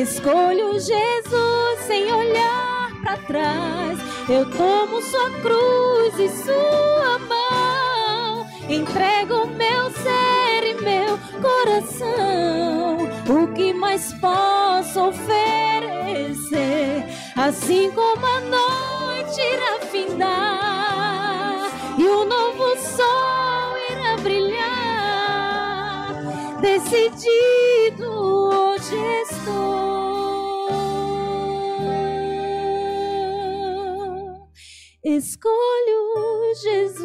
Escolho 0.00 0.72
Jesus 0.72 1.80
sem 1.86 2.12
olhar 2.12 2.90
para 3.00 3.16
trás. 3.16 3.96
Eu 4.28 4.44
tomo 4.50 5.00
sua 5.00 5.30
cruz 5.40 6.18
e 6.18 6.28
sua 6.42 7.18
mão. 7.20 8.44
Entrego 8.68 9.46
meu 9.46 9.90
ser 9.92 10.64
e 10.64 10.74
meu 10.82 11.16
coração. 11.40 13.08
O 13.28 13.46
que 13.54 13.72
mais 13.72 14.12
posso 14.14 15.10
oferecer? 15.10 17.04
Assim 17.36 17.92
como 17.92 18.26
a 18.26 18.40
noite 18.40 19.40
irá 19.40 19.78
findar 19.92 21.70
e 21.96 22.02
um 22.02 22.24
novo 22.24 22.76
sol 22.78 23.76
irá 23.90 24.16
brilhar. 24.16 24.64
Decidido 26.60 28.10
hoje 28.10 28.96
estou. 29.22 29.83
Escolho 35.16 36.54
Jesus. 36.60 37.04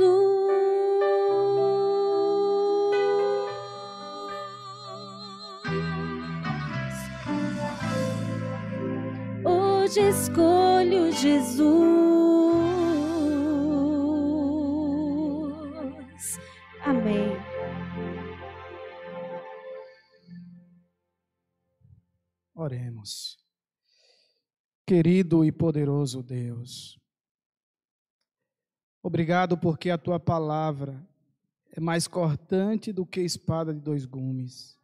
Hoje 9.45 10.09
escolho 10.09 11.11
Jesus. 11.11 11.59
Amém. 16.81 17.37
Oremos. 22.55 23.37
Querido 24.87 25.45
e 25.45 25.51
poderoso 25.51 26.23
Deus, 26.23 26.98
obrigado 29.01 29.57
porque 29.57 29.89
a 29.89 29.97
tua 29.97 30.19
palavra 30.19 31.07
é 31.71 31.79
mais 31.79 32.07
cortante 32.07 32.91
do 32.91 33.05
que 33.05 33.21
espada 33.21 33.73
de 33.73 33.79
dois 33.79 34.05
gumes. 34.05 34.77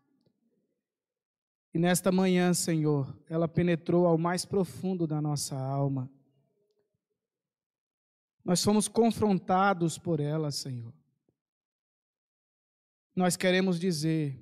E 1.74 1.78
nesta 1.78 2.11
manhã, 2.11 2.53
Senhor, 2.53 3.13
ela 3.30 3.47
penetrou 3.47 4.05
ao 4.05 4.18
mais 4.18 4.45
profundo 4.45 5.05
da 5.05 5.22
nossa 5.22 5.57
alma. 5.57 6.09
Nós 8.45 8.59
somos 8.59 8.88
confrontados 8.88 9.97
por 9.97 10.20
ela, 10.20 10.51
Senhor. 10.51 10.93
Nós 13.16 13.36
queremos 13.36 13.80
dizer 13.80 14.39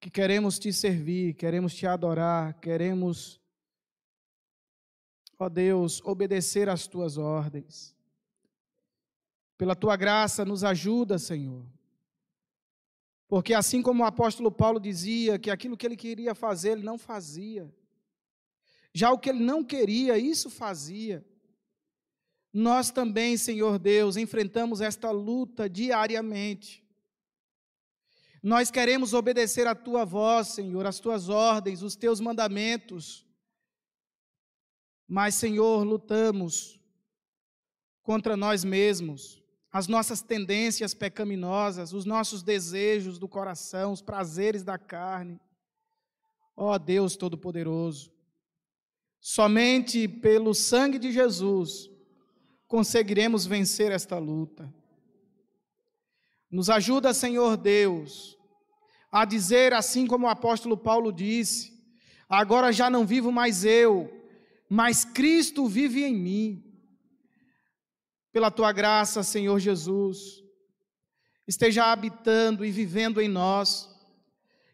que 0.00 0.10
queremos 0.10 0.58
te 0.58 0.72
servir, 0.72 1.34
queremos 1.34 1.74
te 1.74 1.86
adorar, 1.86 2.60
queremos, 2.60 3.40
ó 5.44 5.48
Deus, 5.48 6.00
obedecer 6.04 6.68
às 6.68 6.86
tuas 6.86 7.18
ordens. 7.18 7.94
Pela 9.56 9.76
tua 9.76 9.96
graça, 9.96 10.44
nos 10.44 10.64
ajuda, 10.64 11.18
Senhor. 11.18 11.64
Porque 13.28 13.54
assim 13.54 13.82
como 13.82 14.02
o 14.02 14.06
apóstolo 14.06 14.50
Paulo 14.50 14.80
dizia 14.80 15.38
que 15.38 15.50
aquilo 15.50 15.76
que 15.76 15.86
ele 15.86 15.96
queria 15.96 16.34
fazer, 16.34 16.70
ele 16.72 16.82
não 16.82 16.98
fazia. 16.98 17.72
Já 18.92 19.10
o 19.10 19.18
que 19.18 19.28
ele 19.28 19.40
não 19.40 19.64
queria, 19.64 20.18
isso 20.18 20.48
fazia. 20.48 21.24
Nós 22.52 22.90
também, 22.90 23.36
Senhor 23.36 23.78
Deus, 23.78 24.16
enfrentamos 24.16 24.80
esta 24.80 25.10
luta 25.10 25.68
diariamente. 25.68 26.84
Nós 28.42 28.70
queremos 28.70 29.12
obedecer 29.14 29.66
a 29.66 29.74
tua 29.74 30.04
voz, 30.04 30.48
Senhor, 30.48 30.86
as 30.86 31.00
tuas 31.00 31.28
ordens, 31.28 31.82
os 31.82 31.96
teus 31.96 32.20
mandamentos. 32.20 33.23
Mas, 35.06 35.34
Senhor, 35.34 35.84
lutamos 35.84 36.80
contra 38.02 38.36
nós 38.36 38.64
mesmos, 38.64 39.42
as 39.72 39.88
nossas 39.88 40.22
tendências 40.22 40.94
pecaminosas, 40.94 41.92
os 41.92 42.04
nossos 42.04 42.42
desejos 42.42 43.18
do 43.18 43.26
coração, 43.26 43.92
os 43.92 44.02
prazeres 44.02 44.62
da 44.62 44.78
carne. 44.78 45.40
Ó 46.56 46.78
Deus 46.78 47.16
Todo-Poderoso, 47.16 48.12
somente 49.18 50.06
pelo 50.06 50.54
sangue 50.54 50.98
de 50.98 51.10
Jesus 51.10 51.90
conseguiremos 52.68 53.46
vencer 53.46 53.90
esta 53.90 54.18
luta. 54.18 54.72
Nos 56.48 56.70
ajuda, 56.70 57.12
Senhor 57.12 57.56
Deus, 57.56 58.38
a 59.10 59.24
dizer 59.24 59.72
assim 59.72 60.06
como 60.06 60.26
o 60.26 60.30
apóstolo 60.30 60.76
Paulo 60.76 61.12
disse: 61.12 61.72
agora 62.28 62.72
já 62.72 62.88
não 62.88 63.04
vivo 63.04 63.32
mais 63.32 63.64
eu, 63.64 64.23
mas 64.68 65.04
Cristo 65.04 65.66
vive 65.66 66.04
em 66.04 66.14
mim. 66.14 66.64
Pela 68.32 68.50
tua 68.50 68.72
graça, 68.72 69.22
Senhor 69.22 69.58
Jesus, 69.60 70.42
esteja 71.46 71.84
habitando 71.84 72.64
e 72.64 72.70
vivendo 72.70 73.20
em 73.20 73.28
nós, 73.28 73.88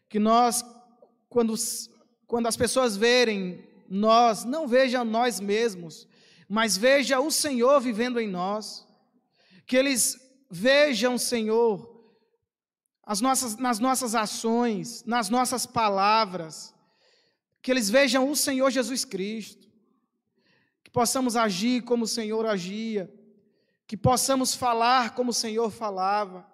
que 0.09 0.17
nós, 0.17 0.65
quando, 1.29 1.53
quando 2.25 2.47
as 2.47 2.57
pessoas 2.57 2.97
verem 2.97 3.67
nós, 3.87 4.43
não 4.43 4.67
vejam 4.67 5.05
nós 5.05 5.39
mesmos, 5.39 6.07
mas 6.49 6.75
veja 6.75 7.19
o 7.19 7.29
Senhor 7.29 7.79
vivendo 7.79 8.19
em 8.19 8.27
nós, 8.27 8.87
que 9.65 9.77
eles 9.77 10.17
vejam, 10.49 11.17
Senhor, 11.17 11.91
as 13.03 13.21
nossas, 13.21 13.57
nas 13.57 13.79
nossas 13.79 14.15
ações, 14.15 15.03
nas 15.05 15.29
nossas 15.29 15.65
palavras, 15.65 16.73
que 17.61 17.71
eles 17.71 17.89
vejam 17.89 18.29
o 18.29 18.35
Senhor 18.35 18.69
Jesus 18.69 19.05
Cristo, 19.05 19.70
que 20.91 20.93
possamos 20.93 21.37
agir 21.37 21.83
como 21.83 22.03
o 22.03 22.07
Senhor 22.07 22.45
agia, 22.45 23.09
que 23.87 23.95
possamos 23.95 24.53
falar 24.53 25.15
como 25.15 25.31
o 25.31 25.33
Senhor 25.33 25.71
falava, 25.71 26.45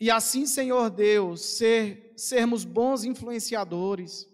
e 0.00 0.10
assim, 0.10 0.46
Senhor 0.46 0.88
Deus, 0.88 1.42
ser, 1.42 2.14
sermos 2.16 2.64
bons 2.64 3.04
influenciadores, 3.04 4.26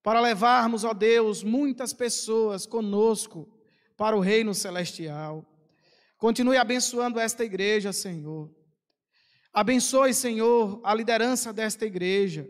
para 0.00 0.20
levarmos, 0.20 0.84
ó 0.84 0.94
Deus, 0.94 1.42
muitas 1.42 1.92
pessoas 1.92 2.66
conosco 2.66 3.48
para 3.96 4.16
o 4.16 4.20
reino 4.20 4.54
celestial. 4.54 5.44
Continue 6.16 6.56
abençoando 6.56 7.18
esta 7.18 7.44
igreja, 7.44 7.92
Senhor. 7.92 8.48
Abençoe, 9.52 10.14
Senhor, 10.14 10.80
a 10.84 10.94
liderança 10.94 11.52
desta 11.52 11.84
igreja. 11.84 12.48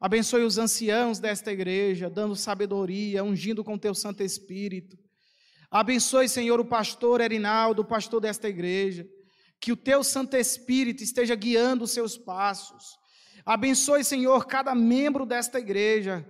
Abençoe 0.00 0.42
os 0.42 0.58
anciãos 0.58 1.18
desta 1.18 1.52
igreja, 1.52 2.10
dando 2.10 2.36
sabedoria, 2.36 3.24
ungindo 3.24 3.64
com 3.64 3.78
teu 3.78 3.94
Santo 3.94 4.22
Espírito. 4.22 4.96
Abençoe, 5.70 6.28
Senhor, 6.28 6.60
o 6.60 6.64
pastor 6.64 7.20
Erinaldo, 7.20 7.82
o 7.82 7.84
pastor 7.84 8.20
desta 8.20 8.48
igreja. 8.48 9.06
Que 9.60 9.72
o 9.72 9.76
teu 9.76 10.04
Santo 10.04 10.36
Espírito 10.36 11.02
esteja 11.02 11.34
guiando 11.34 11.84
os 11.84 11.90
seus 11.90 12.18
passos. 12.18 12.96
Abençoe, 13.46 14.04
Senhor, 14.04 14.46
cada 14.46 14.74
membro 14.74 15.24
desta 15.24 15.58
igreja. 15.58 16.26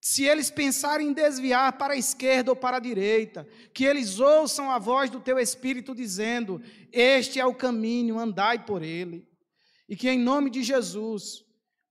Se 0.00 0.24
eles 0.24 0.50
pensarem 0.50 1.08
em 1.08 1.12
desviar 1.12 1.78
para 1.78 1.94
a 1.94 1.96
esquerda 1.96 2.50
ou 2.50 2.56
para 2.56 2.78
a 2.78 2.80
direita, 2.80 3.46
que 3.72 3.84
eles 3.84 4.18
ouçam 4.18 4.68
a 4.70 4.78
voz 4.78 5.08
do 5.08 5.20
teu 5.20 5.38
Espírito 5.38 5.94
dizendo: 5.94 6.60
Este 6.92 7.38
é 7.38 7.46
o 7.46 7.54
caminho, 7.54 8.18
andai 8.18 8.64
por 8.66 8.82
ele. 8.82 9.24
E 9.88 9.94
que 9.94 10.10
em 10.10 10.18
nome 10.18 10.50
de 10.50 10.62
Jesus 10.62 11.41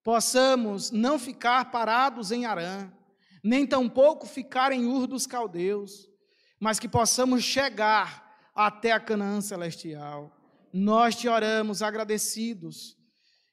possamos 0.04 0.92
não 0.92 1.18
ficar 1.20 1.72
parados 1.72 2.32
em 2.32 2.46
Arã, 2.46 2.92
nem 3.44 3.66
tampouco 3.66 4.26
ficar 4.26 4.72
em 4.72 4.86
Ur 4.86 5.08
dos 5.08 5.26
Caldeus, 5.26 6.10
mas 6.60 6.80
que 6.80 6.88
possamos 6.88 7.44
chegar 7.44 8.38
até 8.54 8.92
a 8.92 9.00
Canaã 9.00 9.42
celestial. 9.42 10.36
Nós 10.74 11.16
te 11.16 11.28
oramos 11.28 11.82
agradecidos. 11.82 12.96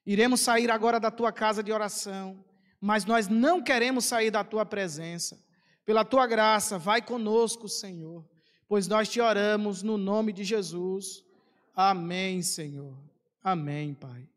Iremos 0.06 0.40
sair 0.40 0.70
agora 0.70 0.98
da 0.98 1.10
tua 1.10 1.32
casa 1.32 1.62
de 1.62 1.72
oração 1.72 2.44
mas 2.80 3.04
nós 3.04 3.28
não 3.28 3.62
queremos 3.62 4.04
sair 4.04 4.30
da 4.30 4.44
tua 4.44 4.64
presença. 4.64 5.38
Pela 5.84 6.04
tua 6.04 6.26
graça, 6.26 6.78
vai 6.78 7.00
conosco, 7.00 7.68
Senhor, 7.68 8.24
pois 8.68 8.86
nós 8.86 9.08
te 9.08 9.20
oramos 9.20 9.82
no 9.82 9.96
nome 9.96 10.32
de 10.32 10.44
Jesus. 10.44 11.24
Amém, 11.74 12.42
Senhor. 12.42 12.96
Amém, 13.42 13.94
Pai. 13.94 14.28